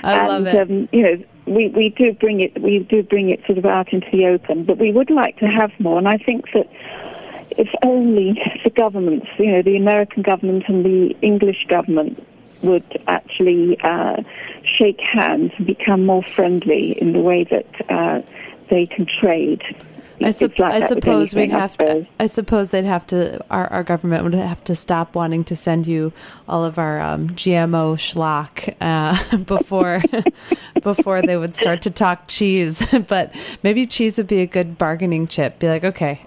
I 0.03 0.27
love 0.27 0.47
and, 0.47 0.47
it. 0.47 0.62
Um, 0.62 0.89
you 0.91 1.03
know, 1.03 1.23
we, 1.45 1.67
we 1.69 1.89
do 1.89 2.13
bring 2.13 2.41
it 2.41 2.60
we 2.62 2.79
do 2.79 3.03
bring 3.03 3.29
it 3.29 3.41
sort 3.45 3.58
of 3.58 3.65
out 3.65 3.91
into 3.91 4.08
the 4.12 4.27
open, 4.27 4.63
but 4.63 4.77
we 4.77 4.91
would 4.91 5.10
like 5.10 5.38
to 5.39 5.47
have 5.47 5.71
more. 5.79 5.97
And 5.97 6.08
I 6.08 6.17
think 6.17 6.45
that 6.53 6.69
if 7.58 7.69
only 7.84 8.41
the 8.63 8.69
governments, 8.69 9.27
you 9.38 9.51
know, 9.51 9.62
the 9.62 9.75
American 9.75 10.23
government 10.23 10.63
and 10.67 10.86
the 10.86 11.15
English 11.21 11.65
government 11.67 12.25
would 12.62 13.02
actually 13.08 13.80
uh, 13.82 14.17
shake 14.63 15.00
hands 15.02 15.52
and 15.58 15.65
become 15.65 16.06
more 16.06 16.24
friendly 16.24 16.91
in 17.00 17.13
the 17.13 17.19
way 17.19 17.43
that 17.45 17.67
uh, 17.89 18.22
they 18.69 18.86
can 18.86 19.06
trade. 19.06 19.63
I, 20.22 20.32
su- 20.32 20.52
like 20.58 20.84
I 20.84 20.86
suppose 20.86 21.34
we'd 21.34 21.52
have 21.52 21.78
to. 21.78 22.06
I 22.19 22.26
suppose 22.26 22.72
they'd 22.72 22.86
have 22.86 23.08
to. 23.08 23.39
Our, 23.50 23.67
our 23.67 23.84
government 23.84 24.24
would 24.24 24.34
have 24.34 24.63
to 24.65 24.76
stop 24.76 25.15
wanting 25.15 25.43
to 25.45 25.56
send 25.56 25.88
you 25.88 26.12
all 26.48 26.65
of 26.65 26.78
our 26.78 27.00
um, 27.00 27.30
GMO 27.30 27.95
schlock 27.95 28.76
uh, 28.82 29.38
before 29.43 30.02
before 30.84 31.22
they 31.22 31.38
would 31.38 31.54
start 31.54 31.82
to 31.84 31.89
talk 31.89 32.28
cheese. 32.28 32.93
but 33.08 33.34
maybe 33.63 33.86
cheese 33.86 34.17
would 34.17 34.28
be 34.28 34.41
a 34.41 34.48
good 34.48 34.78
bargaining 34.78 35.28
chip. 35.28 35.60
Be 35.60 35.67
like, 35.67 35.86
okay. 35.86 36.22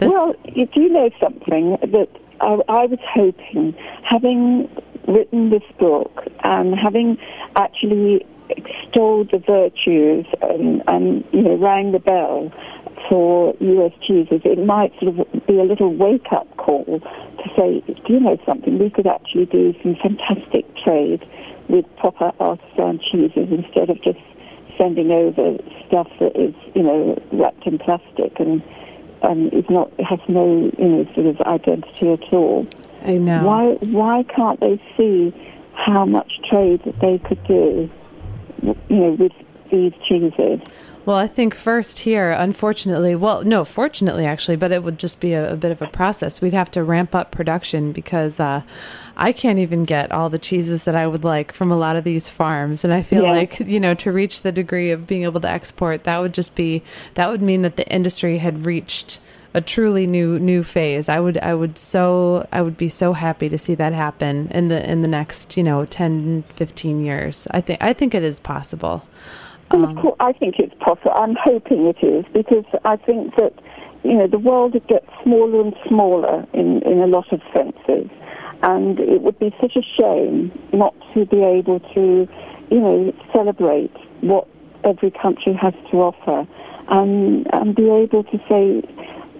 well, 0.00 0.34
you 0.44 0.66
do 0.66 0.88
know 0.88 1.10
something 1.20 1.76
that 1.82 2.08
I, 2.40 2.58
I 2.68 2.86
was 2.86 3.00
hoping, 3.12 3.74
having 4.02 4.68
written 5.06 5.50
this 5.50 5.62
book 5.78 6.24
and 6.44 6.74
having 6.74 7.18
actually 7.56 8.26
extolled 8.48 9.30
the 9.30 9.38
virtues 9.38 10.26
and, 10.42 10.82
and 10.86 11.24
you 11.32 11.42
know 11.42 11.56
rang 11.56 11.92
the 11.92 11.98
bell 11.98 12.52
for 13.08 13.54
U.S. 13.60 13.92
cheeses, 14.06 14.40
it 14.44 14.64
might 14.64 14.92
sort 15.00 15.18
of 15.18 15.46
be 15.46 15.58
a 15.58 15.64
little 15.64 15.92
wake-up 15.92 16.56
call 16.56 16.84
to 16.84 17.50
say, 17.56 17.80
do 17.86 18.12
you 18.12 18.20
know 18.20 18.38
something? 18.46 18.78
We 18.78 18.90
could 18.90 19.06
actually 19.06 19.46
do 19.46 19.74
some 19.82 19.96
fantastic 19.96 20.64
trade 20.76 21.26
with 21.68 21.84
proper 21.96 22.32
artisan 22.38 23.00
cheeses 23.00 23.48
instead 23.50 23.90
of 23.90 24.00
just 24.02 24.20
sending 24.78 25.10
over 25.10 25.58
stuff 25.86 26.08
that 26.20 26.36
is, 26.36 26.54
you 26.74 26.82
know, 26.82 27.20
wrapped 27.32 27.66
in 27.66 27.78
plastic 27.78 28.38
and 28.38 28.62
and 29.22 29.52
is 29.52 29.64
not 29.70 29.92
has 30.00 30.18
no, 30.28 30.70
you 30.78 30.88
know, 30.88 31.04
sort 31.14 31.26
of 31.26 31.40
identity 31.42 32.10
at 32.10 32.32
all. 32.32 32.66
I 33.04 33.18
know. 33.18 33.44
Why 33.44 33.76
why 33.80 34.22
can't 34.24 34.60
they 34.60 34.80
see 34.96 35.34
how 35.74 36.04
much 36.04 36.30
trade 36.48 36.82
that 36.84 36.98
they 37.00 37.18
could 37.18 37.42
do? 37.44 37.90
you 38.62 38.76
know, 38.88 39.10
with 39.12 39.32
these 39.70 39.92
cheeses? 40.06 40.60
Well, 41.04 41.16
I 41.16 41.26
think 41.26 41.54
first 41.54 42.00
here, 42.00 42.30
unfortunately, 42.30 43.16
well, 43.16 43.42
no, 43.42 43.64
fortunately, 43.64 44.24
actually, 44.24 44.56
but 44.56 44.70
it 44.70 44.84
would 44.84 44.98
just 44.98 45.18
be 45.18 45.32
a, 45.32 45.54
a 45.54 45.56
bit 45.56 45.72
of 45.72 45.82
a 45.82 45.88
process. 45.88 46.40
We'd 46.40 46.52
have 46.52 46.70
to 46.72 46.84
ramp 46.84 47.14
up 47.14 47.32
production 47.32 47.90
because 47.90 48.38
uh, 48.38 48.62
I 49.16 49.32
can't 49.32 49.58
even 49.58 49.84
get 49.84 50.12
all 50.12 50.30
the 50.30 50.38
cheeses 50.38 50.84
that 50.84 50.94
I 50.94 51.08
would 51.08 51.24
like 51.24 51.50
from 51.50 51.72
a 51.72 51.76
lot 51.76 51.96
of 51.96 52.04
these 52.04 52.28
farms. 52.28 52.84
And 52.84 52.92
I 52.92 53.02
feel 53.02 53.24
yeah. 53.24 53.32
like, 53.32 53.58
you 53.60 53.80
know, 53.80 53.94
to 53.94 54.12
reach 54.12 54.42
the 54.42 54.52
degree 54.52 54.92
of 54.92 55.08
being 55.08 55.24
able 55.24 55.40
to 55.40 55.50
export, 55.50 56.04
that 56.04 56.20
would 56.20 56.34
just 56.34 56.54
be, 56.54 56.84
that 57.14 57.28
would 57.28 57.42
mean 57.42 57.62
that 57.62 57.76
the 57.76 57.88
industry 57.88 58.38
had 58.38 58.64
reached 58.64 59.18
a 59.54 59.60
truly 59.60 60.06
new 60.06 60.38
new 60.38 60.62
phase. 60.62 61.08
I 61.08 61.20
would 61.20 61.38
I 61.38 61.54
would 61.54 61.76
so 61.78 62.46
I 62.52 62.62
would 62.62 62.76
be 62.76 62.88
so 62.88 63.12
happy 63.12 63.48
to 63.48 63.58
see 63.58 63.74
that 63.74 63.92
happen 63.92 64.48
in 64.50 64.68
the 64.68 64.90
in 64.90 65.02
the 65.02 65.08
next, 65.08 65.56
you 65.56 65.62
know, 65.62 65.84
10 65.84 66.44
15 66.48 67.04
years. 67.04 67.46
I 67.50 67.60
think 67.60 67.82
I 67.82 67.92
think 67.92 68.14
it 68.14 68.22
is 68.22 68.40
possible. 68.40 69.06
Um, 69.70 69.96
course, 69.96 70.16
I 70.20 70.32
think 70.32 70.58
it's 70.58 70.74
possible. 70.80 71.12
I'm 71.14 71.34
hoping 71.34 71.86
it 71.86 72.04
is 72.04 72.24
because 72.32 72.64
I 72.84 72.96
think 72.96 73.36
that 73.36 73.54
you 74.04 74.14
know 74.14 74.26
the 74.26 74.38
world 74.38 74.72
gets 74.88 75.06
smaller 75.22 75.62
and 75.62 75.74
smaller 75.88 76.46
in 76.52 76.82
in 76.82 76.98
a 77.00 77.06
lot 77.06 77.32
of 77.32 77.40
senses, 77.54 78.10
and 78.62 78.98
it 79.00 79.22
would 79.22 79.38
be 79.38 79.54
such 79.60 79.76
a 79.76 79.82
shame 79.82 80.52
not 80.72 80.94
to 81.14 81.26
be 81.26 81.42
able 81.42 81.80
to 81.94 82.28
you 82.70 82.80
know 82.80 83.14
celebrate 83.32 83.94
what 84.20 84.46
every 84.84 85.10
country 85.10 85.52
has 85.54 85.74
to 85.90 85.98
offer 85.98 86.46
and 86.88 87.46
and 87.52 87.74
be 87.74 87.88
able 87.88 88.24
to 88.24 88.38
say 88.48 88.82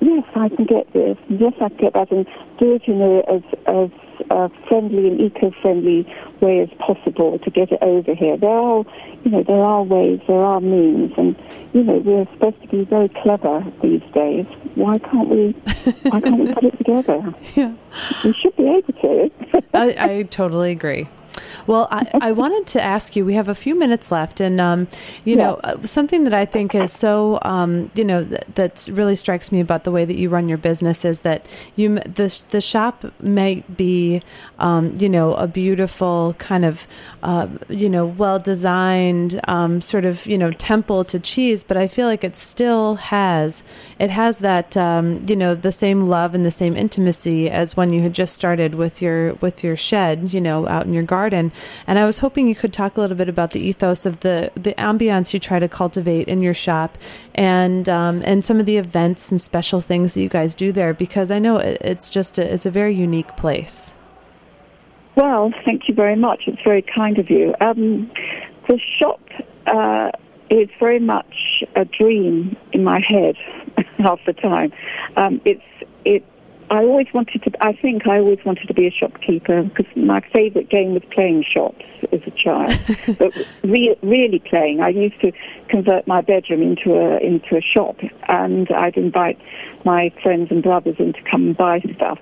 yes, 0.02 0.24
I 0.34 0.48
can 0.48 0.64
get 0.66 0.92
this, 0.92 1.16
yes, 1.28 1.52
I 1.60 1.68
can 1.68 1.78
get 1.78 1.92
that, 1.94 2.10
and 2.10 2.26
do 2.58 2.74
it 2.74 2.82
in 2.86 3.00
a, 3.00 3.18
as, 3.32 3.42
as 3.66 3.90
uh, 4.30 4.48
friendly 4.68 5.08
and 5.08 5.20
eco-friendly 5.20 6.06
way 6.40 6.60
as 6.60 6.68
possible 6.78 7.38
to 7.38 7.50
get 7.50 7.70
it 7.72 7.78
over 7.82 8.14
here. 8.14 8.36
There 8.36 8.50
are, 8.50 8.84
you 9.24 9.30
know, 9.30 9.42
there 9.42 9.62
are 9.62 9.82
ways, 9.82 10.20
there 10.26 10.42
are 10.42 10.60
means, 10.60 11.12
and 11.16 11.36
you 11.72 11.82
know, 11.82 11.98
we're 11.98 12.26
supposed 12.34 12.60
to 12.62 12.68
be 12.68 12.84
very 12.84 13.08
clever 13.08 13.64
these 13.82 14.02
days. 14.12 14.46
Why 14.74 14.98
can't 14.98 15.28
we? 15.28 15.52
why 16.10 16.20
can't 16.20 16.38
we 16.38 16.52
put 16.52 16.64
it 16.64 16.78
together? 16.78 17.34
Yeah. 17.54 17.74
We 18.24 18.32
should 18.32 18.56
be 18.56 18.66
able 18.66 18.92
to. 19.02 19.30
I, 19.74 19.94
I 19.98 20.22
totally 20.22 20.70
agree. 20.70 21.08
Well, 21.66 21.88
I, 21.90 22.06
I 22.20 22.32
wanted 22.32 22.66
to 22.68 22.82
ask 22.82 23.14
you. 23.16 23.24
We 23.24 23.34
have 23.34 23.48
a 23.48 23.54
few 23.54 23.74
minutes 23.78 24.10
left, 24.10 24.40
and 24.40 24.60
um, 24.60 24.88
you 25.24 25.36
Yeah. 25.36 25.44
know, 25.44 25.54
uh, 25.64 25.80
something 25.86 26.24
that 26.24 26.34
I 26.34 26.44
think 26.44 26.74
is 26.74 26.92
so, 26.92 27.38
um, 27.42 27.90
you 27.94 28.04
know, 28.04 28.24
th- 28.24 28.42
that 28.54 28.88
really 28.92 29.14
strikes 29.16 29.50
me 29.52 29.60
about 29.60 29.84
the 29.84 29.90
way 29.90 30.04
that 30.04 30.16
you 30.16 30.28
run 30.28 30.48
your 30.48 30.58
business 30.58 31.04
is 31.04 31.20
that 31.20 31.46
you 31.76 32.00
the 32.00 32.42
the 32.50 32.60
shop 32.60 33.04
might 33.22 33.76
be, 33.76 34.20
um, 34.58 34.94
you 34.98 35.08
know, 35.08 35.34
a 35.34 35.46
beautiful 35.46 36.34
kind 36.38 36.64
of, 36.64 36.86
uh, 37.22 37.46
you 37.68 37.88
know, 37.88 38.04
well 38.06 38.38
designed 38.38 39.40
um, 39.48 39.80
sort 39.80 40.04
of, 40.04 40.26
you 40.26 40.36
know, 40.36 40.50
temple 40.52 41.04
to 41.04 41.18
cheese, 41.20 41.64
but 41.64 41.76
I 41.76 41.86
feel 41.88 42.06
like 42.08 42.24
it 42.24 42.36
still 42.36 42.96
has 42.96 43.62
it 43.98 44.10
has 44.10 44.38
that, 44.40 44.76
um, 44.76 45.20
you 45.28 45.36
know, 45.36 45.54
the 45.54 45.72
same 45.72 46.02
love 46.08 46.34
and 46.34 46.44
the 46.44 46.50
same 46.50 46.76
intimacy 46.76 47.48
as 47.48 47.76
when 47.76 47.92
you 47.92 48.02
had 48.02 48.12
just 48.12 48.34
started 48.34 48.74
with 48.74 49.00
your 49.00 49.34
with 49.34 49.62
your 49.64 49.76
shed, 49.76 50.32
you 50.34 50.40
know, 50.40 50.66
out 50.68 50.84
in 50.86 50.92
your 50.92 51.02
garden. 51.04 51.21
And 51.30 51.98
I 51.98 52.04
was 52.04 52.18
hoping 52.18 52.48
you 52.48 52.54
could 52.54 52.72
talk 52.72 52.96
a 52.96 53.00
little 53.00 53.16
bit 53.16 53.28
about 53.28 53.50
the 53.52 53.60
ethos 53.60 54.06
of 54.06 54.20
the 54.20 54.50
the 54.54 54.74
ambiance 54.74 55.34
you 55.34 55.40
try 55.40 55.58
to 55.58 55.68
cultivate 55.68 56.28
in 56.28 56.42
your 56.42 56.54
shop, 56.54 56.98
and 57.34 57.88
um, 57.88 58.22
and 58.24 58.44
some 58.44 58.58
of 58.58 58.66
the 58.66 58.76
events 58.76 59.30
and 59.30 59.40
special 59.40 59.80
things 59.80 60.14
that 60.14 60.22
you 60.22 60.28
guys 60.28 60.54
do 60.54 60.72
there, 60.72 60.94
because 60.94 61.30
I 61.30 61.38
know 61.38 61.58
it, 61.58 61.78
it's 61.80 62.08
just 62.10 62.38
a, 62.38 62.52
it's 62.52 62.66
a 62.66 62.70
very 62.70 62.94
unique 62.94 63.36
place. 63.36 63.92
Well, 65.16 65.52
thank 65.64 65.88
you 65.88 65.94
very 65.94 66.16
much. 66.16 66.44
It's 66.46 66.62
very 66.62 66.82
kind 66.82 67.18
of 67.18 67.28
you. 67.28 67.54
Um, 67.60 68.10
the 68.68 68.78
shop 68.78 69.20
uh, 69.66 70.10
is 70.50 70.68
very 70.78 71.00
much 71.00 71.62
a 71.76 71.84
dream 71.84 72.56
in 72.72 72.84
my 72.84 73.00
head 73.00 73.36
half 73.98 74.20
the 74.26 74.32
time. 74.32 74.72
Um, 75.16 75.40
it's 75.44 75.62
it. 76.04 76.24
I 76.72 76.84
always 76.84 77.08
wanted 77.12 77.42
to. 77.42 77.52
I 77.60 77.74
think 77.74 78.06
I 78.06 78.18
always 78.18 78.42
wanted 78.46 78.66
to 78.66 78.72
be 78.72 78.86
a 78.86 78.90
shopkeeper 78.90 79.62
because 79.62 79.84
my 79.94 80.22
favourite 80.32 80.70
game 80.70 80.94
was 80.94 81.02
playing 81.10 81.44
shops 81.46 81.84
as 82.10 82.20
a 82.26 82.30
child. 82.30 82.72
but 83.18 83.34
re- 83.62 83.94
really 84.00 84.38
playing, 84.38 84.80
I 84.80 84.88
used 84.88 85.20
to 85.20 85.32
convert 85.68 86.06
my 86.06 86.22
bedroom 86.22 86.62
into 86.62 86.94
a 86.94 87.18
into 87.18 87.58
a 87.58 87.60
shop, 87.60 87.98
and 88.26 88.70
I'd 88.70 88.96
invite 88.96 89.38
my 89.84 90.12
friends 90.22 90.50
and 90.50 90.62
brothers 90.62 90.96
in 90.98 91.12
to 91.12 91.22
come 91.22 91.48
and 91.48 91.56
buy 91.56 91.80
stuff. 91.94 92.18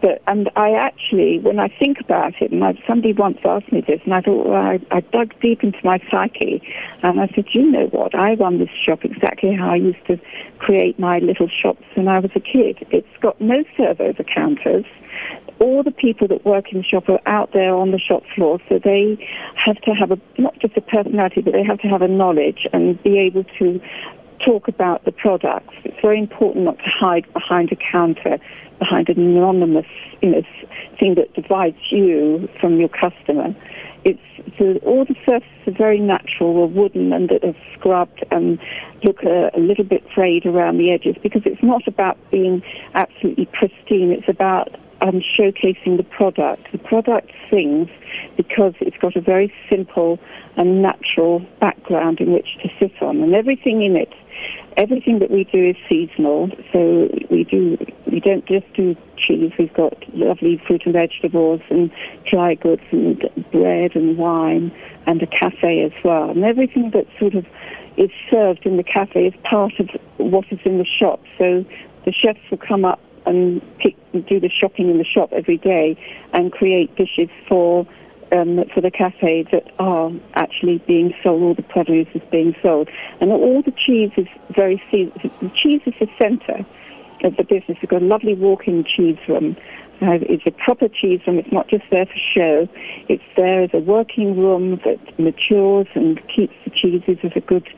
But 0.00 0.20
and 0.26 0.50
I 0.56 0.72
actually, 0.72 1.38
when 1.38 1.60
I 1.60 1.68
think 1.68 2.00
about 2.00 2.34
it, 2.42 2.50
and 2.50 2.78
somebody 2.88 3.12
once 3.12 3.38
asked 3.44 3.70
me 3.70 3.82
this, 3.82 4.00
and 4.04 4.14
I 4.14 4.20
thought, 4.20 4.48
well, 4.48 4.56
I, 4.56 4.80
I 4.90 5.00
dug 5.00 5.32
deep 5.40 5.62
into 5.62 5.78
my 5.84 6.00
psyche, 6.10 6.60
and 7.04 7.20
I 7.20 7.28
said, 7.36 7.46
you 7.52 7.70
know 7.70 7.86
what? 7.86 8.16
I 8.16 8.34
run 8.34 8.58
this 8.58 8.70
shop 8.70 9.04
exactly 9.04 9.54
how 9.54 9.70
I 9.70 9.76
used 9.76 10.04
to 10.08 10.18
create 10.58 10.98
my 10.98 11.18
little 11.20 11.48
shops 11.48 11.84
when 11.94 12.08
I 12.08 12.18
was 12.18 12.30
a 12.34 12.40
kid. 12.40 12.84
It's 12.90 13.16
got 13.20 13.40
no 13.40 13.64
serve-over 13.92 14.24
counters. 14.24 14.84
All 15.58 15.82
the 15.82 15.90
people 15.90 16.28
that 16.28 16.44
work 16.44 16.72
in 16.72 16.78
the 16.78 16.84
shop 16.84 17.08
are 17.08 17.20
out 17.26 17.52
there 17.52 17.74
on 17.74 17.90
the 17.92 17.98
shop 17.98 18.24
floor, 18.34 18.58
so 18.68 18.78
they 18.78 19.28
have 19.54 19.80
to 19.82 19.92
have 19.92 20.10
a 20.10 20.18
not 20.38 20.58
just 20.58 20.76
a 20.76 20.80
personality, 20.80 21.40
but 21.40 21.52
they 21.52 21.62
have 21.62 21.78
to 21.80 21.88
have 21.88 22.02
a 22.02 22.08
knowledge 22.08 22.66
and 22.72 23.00
be 23.02 23.18
able 23.18 23.44
to 23.58 23.80
talk 24.44 24.66
about 24.66 25.04
the 25.04 25.12
products. 25.12 25.74
It's 25.84 26.00
very 26.02 26.18
important 26.18 26.64
not 26.64 26.78
to 26.78 26.90
hide 26.90 27.32
behind 27.32 27.70
a 27.70 27.76
counter, 27.76 28.38
behind 28.78 29.08
an 29.08 29.20
anonymous, 29.20 29.86
you 30.20 30.30
know, 30.30 30.42
thing 30.98 31.14
that 31.14 31.32
divides 31.34 31.78
you 31.90 32.48
from 32.60 32.80
your 32.80 32.88
customer. 32.88 33.54
It's 34.04 34.20
so 34.58 34.78
all 34.84 35.04
the 35.04 35.14
surfaces 35.24 35.68
are 35.68 35.72
very 35.72 36.00
natural, 36.00 36.62
are 36.62 36.66
wooden 36.66 37.12
and 37.12 37.28
that 37.28 37.44
are 37.44 37.54
scrubbed 37.74 38.24
and 38.30 38.58
look 39.04 39.22
a, 39.22 39.50
a 39.54 39.60
little 39.60 39.84
bit 39.84 40.04
frayed 40.14 40.44
around 40.46 40.78
the 40.78 40.90
edges 40.90 41.16
because 41.22 41.42
it's 41.44 41.62
not 41.62 41.86
about 41.86 42.18
being 42.30 42.62
absolutely 42.94 43.46
pristine. 43.46 44.10
It's 44.10 44.28
about 44.28 44.76
um, 45.02 45.20
showcasing 45.20 45.96
the 45.96 46.04
product. 46.04 46.70
The 46.72 46.78
product 46.78 47.30
sings 47.50 47.88
because 48.36 48.74
it's 48.80 48.96
got 48.98 49.16
a 49.16 49.20
very 49.20 49.52
simple 49.68 50.18
and 50.56 50.82
natural 50.82 51.40
background 51.60 52.20
in 52.20 52.32
which 52.32 52.56
to 52.62 52.68
sit 52.78 53.00
on, 53.02 53.22
and 53.22 53.34
everything 53.34 53.82
in 53.82 53.96
it 53.96 54.12
everything 54.76 55.18
that 55.20 55.30
we 55.30 55.44
do 55.44 55.70
is 55.70 55.76
seasonal. 55.88 56.50
So 56.72 57.08
we 57.30 57.44
do 57.44 57.78
we 58.06 58.20
don't 58.20 58.44
just 58.46 58.72
do 58.74 58.96
cheese. 59.16 59.52
We've 59.58 59.72
got 59.72 59.94
lovely 60.14 60.62
fruit 60.66 60.82
and 60.84 60.92
vegetables 60.92 61.60
and 61.70 61.90
dry 62.30 62.54
goods 62.54 62.82
and 62.90 63.18
bread 63.50 63.94
and 63.94 64.18
wine 64.18 64.72
and 65.06 65.22
a 65.22 65.26
cafe 65.26 65.84
as 65.84 65.92
well. 66.04 66.30
And 66.30 66.44
everything 66.44 66.90
that 66.90 67.06
sort 67.18 67.34
of 67.34 67.46
is 67.96 68.10
served 68.30 68.66
in 68.66 68.76
the 68.76 68.82
cafe 68.82 69.26
is 69.26 69.34
part 69.44 69.78
of 69.78 69.88
what 70.16 70.44
is 70.50 70.60
in 70.64 70.78
the 70.78 70.84
shop. 70.84 71.20
So 71.38 71.64
the 72.04 72.12
chefs 72.12 72.40
will 72.50 72.58
come 72.58 72.84
up 72.84 73.00
and 73.26 73.62
pick, 73.78 73.96
do 74.26 74.40
the 74.40 74.48
shopping 74.48 74.90
in 74.90 74.98
the 74.98 75.04
shop 75.04 75.32
every 75.32 75.56
day 75.56 75.96
and 76.32 76.52
create 76.52 76.94
dishes 76.96 77.28
for 77.48 77.86
um, 78.32 78.64
for 78.74 78.80
the 78.80 78.90
cafe 78.90 79.44
that 79.52 79.70
are 79.78 80.10
actually 80.34 80.78
being 80.78 81.14
sold, 81.22 81.42
all 81.42 81.54
the 81.54 81.62
produce 81.62 82.08
is 82.14 82.22
being 82.30 82.54
sold. 82.62 82.88
And 83.20 83.30
all 83.30 83.62
the 83.62 83.72
cheese 83.72 84.10
is 84.16 84.26
very, 84.54 84.82
se- 84.90 85.12
the 85.40 85.50
cheese 85.54 85.82
is 85.86 85.94
the 86.00 86.08
centre 86.18 86.64
of 87.24 87.36
the 87.36 87.44
business. 87.44 87.78
We've 87.80 87.90
got 87.90 88.02
a 88.02 88.06
lovely 88.06 88.34
walk-in 88.34 88.84
cheese 88.84 89.18
room. 89.28 89.56
Uh, 90.00 90.18
it's 90.22 90.46
a 90.46 90.50
proper 90.50 90.88
cheese 90.88 91.20
room. 91.26 91.38
It's 91.38 91.52
not 91.52 91.68
just 91.68 91.84
there 91.90 92.06
for 92.06 92.16
show. 92.16 92.68
It's 93.08 93.22
there 93.36 93.62
as 93.62 93.70
a 93.72 93.78
working 93.78 94.36
room 94.36 94.80
that 94.84 95.18
matures 95.18 95.86
and 95.94 96.20
keeps 96.28 96.54
the 96.64 96.70
cheeses 96.70 97.18
at 97.22 97.36
a 97.36 97.40
good 97.40 97.68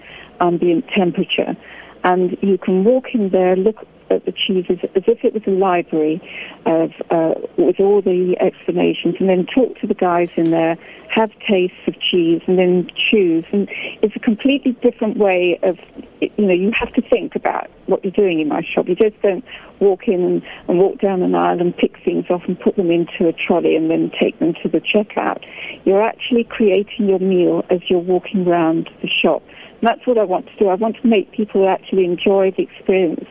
ambient 0.40 0.88
temperature. 0.88 1.57
And 2.05 2.37
you 2.43 2.59
can 2.59 2.85
walk 2.85 3.14
in 3.14 3.31
there, 3.31 3.57
look 3.57 3.87
at 4.11 4.25
the 4.25 4.33
cheeses 4.33 4.79
as 4.95 5.03
if 5.07 5.25
it 5.25 5.35
was 5.35 5.43
a 5.47 5.51
library 5.51 6.21
of, 6.67 6.93
uh, 7.11 7.35
with 7.57 7.81
all 7.81 8.03
the 8.03 8.37
explanations, 8.40 9.17
and 9.19 9.29
then 9.29 9.47
talk 9.47 9.79
to 9.81 9.87
the 9.87 9.95
guys 9.95 10.31
in 10.37 10.51
there, 10.51 10.77
have 11.09 11.31
tastes 11.47 11.77
of 11.87 11.99
cheese, 12.01 12.43
and 12.47 12.59
then 12.59 12.90
choose. 12.97 13.45
And 13.53 13.69
it's 14.03 14.17
a 14.17 14.21
completely 14.21 14.73
different 14.73 15.17
way 15.17 15.59
of, 15.62 15.79
you 16.21 16.47
know, 16.47 16.55
you 16.55 16.73
have 16.73 16.93
to 16.95 17.03
think 17.03 17.37
about 17.37 17.71
what 17.87 18.05
you're 18.05 18.12
doing 18.12 18.40
in 18.40 18.49
my 18.49 18.62
shop. 18.62 18.88
You 18.88 18.97
just 18.97 19.21
don't 19.23 19.45
walk 19.81 20.09
in 20.09 20.23
and, 20.23 20.43
and 20.69 20.79
walk 20.79 21.01
down 21.01 21.23
an 21.23 21.35
aisle 21.35 21.61
and 21.61 21.77
pick 21.77 22.03
things 22.05 22.27
off 22.31 22.43
and 22.47 22.59
put 22.59 22.77
them 22.77 22.90
into 22.90 23.29
a 23.29 23.33
trolley 23.33 23.77
and 23.77 23.90
then 23.90 24.11
take 24.19 24.38
them 24.38 24.55
to 24.62 24.69
the 24.69 24.81
checkout. 24.81 25.45
You're 25.85 26.03
actually 26.03 26.45
creating 26.45 27.09
your 27.09 27.19
meal 27.19 27.64
as 27.71 27.81
you're 27.88 27.99
walking 27.99 28.49
around 28.49 28.90
the 29.03 29.09
shop. 29.09 29.43
That's 29.83 30.07
what 30.07 30.19
I 30.19 30.25
want 30.25 30.47
to 30.47 30.57
do. 30.57 30.69
I 30.69 30.75
want 30.75 30.97
to 31.03 31.07
make 31.07 31.31
people 31.33 31.69
actually 31.69 32.07
enjoy 32.07 32.53
the 32.57 32.62
experience 32.62 33.29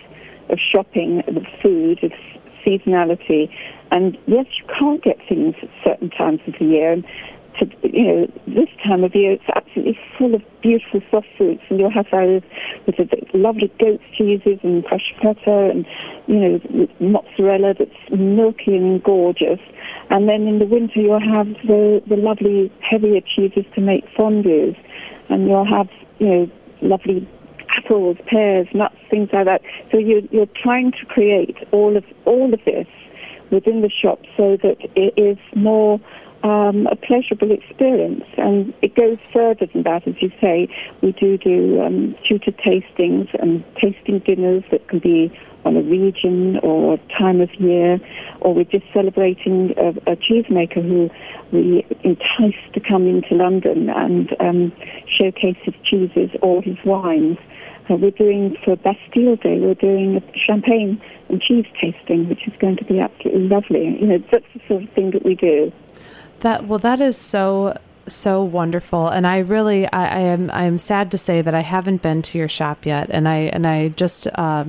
of 0.53 0.59
shopping, 0.59 1.23
of 1.27 1.45
food, 1.61 2.03
of 2.03 2.11
seasonality. 2.65 3.53
And 3.91 4.17
yes, 4.25 4.45
you 4.57 4.65
can't 4.79 5.03
get 5.03 5.17
things 5.27 5.55
at 5.61 5.69
certain 5.83 6.09
times 6.09 6.39
of 6.47 6.55
the 6.59 6.65
year. 6.65 6.93
And 6.93 7.05
to, 7.59 7.69
you 7.83 8.03
know, 8.03 8.31
this 8.47 8.69
time 8.83 9.03
of 9.03 9.13
year, 9.13 9.33
it's 9.33 9.43
absolutely 9.55 9.99
full 10.17 10.33
of 10.33 10.41
beautiful 10.61 11.01
soft 11.11 11.27
fruits, 11.37 11.63
and 11.69 11.79
you'll 11.79 11.91
have 11.91 12.07
those 12.11 12.41
with 12.85 12.97
the 12.97 13.25
lovely 13.33 13.71
goat's 13.79 14.03
cheeses 14.15 14.59
and 14.63 14.85
fresh 14.85 15.13
feta, 15.21 15.69
and 15.69 15.85
you 16.27 16.35
know, 16.35 16.87
mozzarella 16.99 17.75
that's 17.77 17.91
milky 18.11 18.75
and 18.75 19.03
gorgeous. 19.03 19.59
And 20.09 20.27
then 20.27 20.47
in 20.47 20.59
the 20.59 20.65
winter, 20.65 20.99
you'll 20.99 21.19
have 21.19 21.47
the 21.67 22.01
the 22.07 22.17
lovely 22.17 22.71
heavier 22.81 23.21
cheeses 23.21 23.65
to 23.75 23.81
make 23.81 24.05
fondues, 24.15 24.77
and 25.29 25.47
you'll 25.47 25.65
have 25.65 25.89
you 26.19 26.27
know 26.27 26.51
lovely 26.81 27.27
apples, 27.77 28.17
pears, 28.27 28.67
nuts, 28.73 28.97
things 29.09 29.29
like 29.33 29.45
that. 29.45 29.61
So 29.91 29.97
you're, 29.97 30.21
you're 30.31 30.53
trying 30.61 30.91
to 30.93 31.05
create 31.05 31.57
all 31.71 31.97
of 31.97 32.05
all 32.25 32.53
of 32.53 32.63
this 32.65 32.87
within 33.51 33.81
the 33.81 33.89
shop 33.89 34.19
so 34.35 34.57
that 34.57 34.77
it 34.95 35.13
is 35.17 35.37
more 35.55 35.99
um, 36.43 36.87
a 36.87 36.95
pleasurable 36.95 37.51
experience. 37.51 38.25
And 38.37 38.73
it 38.81 38.95
goes 38.95 39.17
further 39.31 39.65
than 39.65 39.83
that, 39.83 40.07
as 40.07 40.15
you 40.21 40.31
say. 40.41 40.67
We 41.01 41.13
do 41.13 41.37
do 41.37 41.81
um, 41.81 42.15
tutor 42.25 42.51
tastings 42.51 43.33
and 43.41 43.63
tasting 43.75 44.19
dinners 44.19 44.63
that 44.71 44.87
can 44.87 44.99
be 44.99 45.31
on 45.65 45.77
a 45.77 45.81
region 45.81 46.59
or 46.59 46.97
time 47.17 47.39
of 47.39 47.53
year, 47.55 47.99
or 48.41 48.53
we're 48.53 48.65
just 48.65 48.85
celebrating 48.93 49.73
a, 49.77 49.89
a 50.11 50.15
cheesemaker 50.17 50.83
who 50.85 51.09
we 51.53 51.85
entice 52.03 52.59
to 52.73 52.79
come 52.81 53.07
into 53.07 53.33
London 53.35 53.89
and 53.89 54.35
um, 54.41 54.73
showcase 55.07 55.55
his 55.61 55.75
cheeses 55.85 56.29
or 56.41 56.61
his 56.61 56.77
wines. 56.83 57.37
Uh, 57.89 57.95
we're 57.95 58.11
doing 58.11 58.57
for 58.63 58.75
Bastille 58.77 59.35
Day, 59.37 59.59
we're 59.59 59.73
doing 59.73 60.17
a 60.17 60.37
champagne 60.37 61.01
and 61.29 61.41
cheese 61.41 61.65
tasting, 61.81 62.29
which 62.29 62.47
is 62.47 62.53
going 62.59 62.77
to 62.77 62.85
be 62.85 62.99
absolutely 62.99 63.47
lovely. 63.47 63.85
You 63.99 64.07
know, 64.07 64.23
that's 64.31 64.45
the 64.53 64.61
sort 64.67 64.83
of 64.83 64.89
thing 64.91 65.11
that 65.11 65.23
we 65.25 65.35
do. 65.35 65.71
That 66.39 66.65
well, 66.65 66.79
that 66.79 67.01
is 67.01 67.17
so 67.17 67.77
so 68.07 68.43
wonderful, 68.43 69.07
and 69.07 69.25
I 69.25 69.39
really 69.39 69.85
I, 69.91 70.05
I 70.05 70.19
am 70.19 70.51
I 70.51 70.63
am 70.63 70.77
sad 70.77 71.11
to 71.11 71.17
say 71.17 71.41
that 71.41 71.55
I 71.55 71.61
haven't 71.61 72.01
been 72.01 72.21
to 72.23 72.37
your 72.37 72.49
shop 72.49 72.85
yet, 72.85 73.09
and 73.09 73.27
I 73.27 73.37
and 73.37 73.67
I 73.67 73.89
just. 73.89 74.27
Uh, 74.27 74.65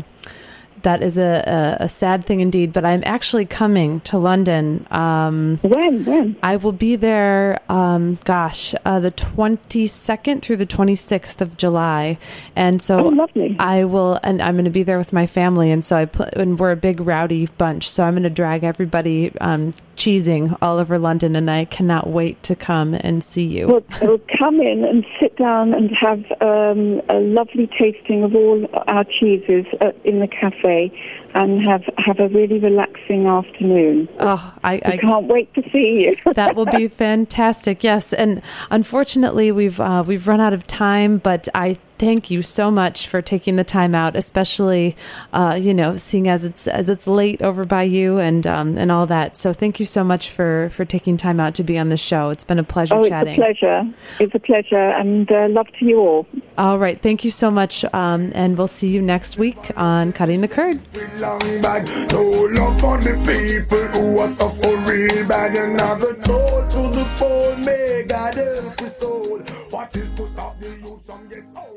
that 0.85 1.03
is 1.03 1.19
a, 1.19 1.77
a, 1.81 1.85
a 1.85 1.89
sad 1.89 2.25
thing 2.25 2.41
indeed. 2.41 2.73
But 2.73 2.85
I'm 2.85 3.03
actually 3.05 3.45
coming 3.45 4.01
to 4.03 4.17
London. 4.19 4.87
Um, 4.91 5.59
when? 5.63 6.05
When? 6.05 6.37
I 6.43 6.57
will 6.57 6.73
be 6.73 6.97
there. 6.97 7.61
Um, 7.69 8.19
gosh, 8.25 8.75
uh, 8.87 9.01
the 9.01 9.11
22nd 9.11 10.41
through 10.43 10.57
the 10.57 10.67
26th 10.67 11.41
of 11.41 11.57
July, 11.57 12.19
and 12.57 12.81
so 12.81 13.01
Oh, 13.07 13.09
lovely. 13.09 13.57
I 13.59 13.85
will, 13.85 14.19
and 14.23 14.41
I'm 14.41 14.55
going 14.55 14.65
to 14.67 14.71
be 14.71 14.83
there 14.83 14.99
with 14.99 15.13
my 15.13 15.27
family, 15.27 15.71
and 15.71 15.85
so 15.85 15.97
I 15.97 16.05
pl- 16.07 16.29
and 16.35 16.59
we're 16.59 16.73
a 16.73 16.77
big 16.77 17.01
rowdy 17.01 17.47
bunch, 17.59 17.89
so 17.91 18.05
I'm 18.05 18.15
going 18.15 18.23
to 18.23 18.31
drag 18.31 18.63
everybody 18.65 19.33
um, 19.41 19.73
cheesing 19.97 20.57
all 20.63 20.79
over 20.79 20.99
London, 20.99 21.35
and 21.37 21.51
I 21.51 21.65
cannot 21.65 22.09
wait 22.09 22.43
to 22.45 22.55
come 22.55 22.95
and 22.95 23.23
see 23.25 23.45
you. 23.47 23.69
Well, 23.69 23.85
we'll 24.03 24.21
come 24.39 24.61
in 24.61 24.85
and 24.85 25.05
sit 25.21 25.37
down 25.37 25.73
and 25.75 25.91
have 25.93 26.21
um, 26.41 27.01
a 27.09 27.19
lovely 27.21 27.67
tasting 27.79 28.23
of 28.25 28.35
all 28.35 28.67
our 28.87 29.05
cheeses 29.05 29.67
uh, 29.81 29.93
in 30.05 30.21
the 30.21 30.29
cafe 30.29 30.74
way 30.75 30.93
and 31.35 31.63
have, 31.65 31.83
have 31.99 32.21
a 32.21 32.29
really 32.29 32.59
relaxing 32.59 33.27
afternoon. 33.27 34.09
oh, 34.21 34.55
I, 34.63 34.81
I 34.85 34.97
can't 34.97 35.27
wait 35.27 35.53
to 35.55 35.63
see 35.71 36.05
you. 36.05 36.17
that 36.35 36.55
will 36.55 36.67
be 36.67 36.89
fantastic. 36.89 37.83
Yes, 37.83 38.13
and 38.13 38.41
unfortunately, 38.71 39.51
we've 39.51 39.81
uh, 39.81 40.05
we've 40.07 40.27
run 40.27 40.41
out 40.41 40.53
of 40.53 40.67
time. 40.67 41.19
But 41.19 41.49
I 41.55 41.79
thank 41.99 42.31
you 42.31 42.43
so 42.43 42.71
much 42.71 43.09
for 43.09 43.23
taking 43.23 43.57
the 43.57 43.65
time 43.65 43.95
out, 43.95 44.17
especially 44.17 44.97
uh, 45.33 45.59
you 45.61 45.75
know, 45.75 45.97
seeing 45.97 46.29
as 46.29 46.45
it's 46.45 46.69
as 46.69 46.89
it's 46.89 47.07
late 47.07 47.43
over 47.43 47.65
by 47.65 47.83
you 47.83 48.19
and 48.19 48.47
um, 48.47 48.79
and 48.79 48.91
all 48.91 49.07
that. 49.07 49.37
So 49.37 49.53
thank 49.53 49.81
you 49.81 49.87
so 49.87 50.05
much 50.05 50.31
for 50.31 50.71
for 50.71 50.85
taking 50.85 51.17
time 51.17 51.41
out 51.41 51.55
to 51.57 51.65
be 51.65 51.79
on 51.79 51.89
the 51.89 51.97
show. 51.97 52.31
It's 52.31 52.45
been 52.45 52.59
a 52.59 52.65
pleasure 52.65 52.95
Oh, 52.95 53.01
it's 53.01 53.11
a 53.11 53.35
pleasure. 53.35 53.93
It's 54.21 54.35
a 54.35 54.39
pleasure, 54.39 54.77
and 54.77 55.31
uh, 55.31 55.49
love 55.49 55.69
to 55.79 55.85
you 55.85 55.99
all. 55.99 56.27
All 56.57 56.79
right, 56.79 57.01
thank 57.01 57.25
you 57.25 57.31
so 57.31 57.51
much, 57.51 57.85
um, 57.93 58.31
and 58.35 58.57
we'll 58.57 58.69
see 58.69 58.89
you 58.89 59.03
next 59.03 59.39
week 59.39 59.77
on 59.77 60.13
Cutting 60.13 60.41
the 60.41 60.49
Curd. 60.49 60.81
Long 61.25 61.63
bag, 61.63 61.89
no 62.13 62.23
love 62.23 62.79
for 62.81 62.99
the 62.99 63.15
people 63.25 63.87
who 63.97 64.19
are 64.19 64.27
suffering 64.27 65.27
bad. 65.27 65.57
Another 65.57 66.13
toll 66.23 66.69
to 66.69 66.83
the 66.97 67.09
poor, 67.17 67.57
may 67.57 68.05
God 68.07 68.35
help 68.35 68.79
his 68.79 68.95
soul. 68.97 69.39
What 69.71 69.97
is 69.97 70.13
to 70.15 70.27
stop 70.27 70.61
the 70.61 70.67
youth 70.67 71.07
from 71.07 71.27
get 71.29 71.45
out 71.57 71.69
of 71.69 71.74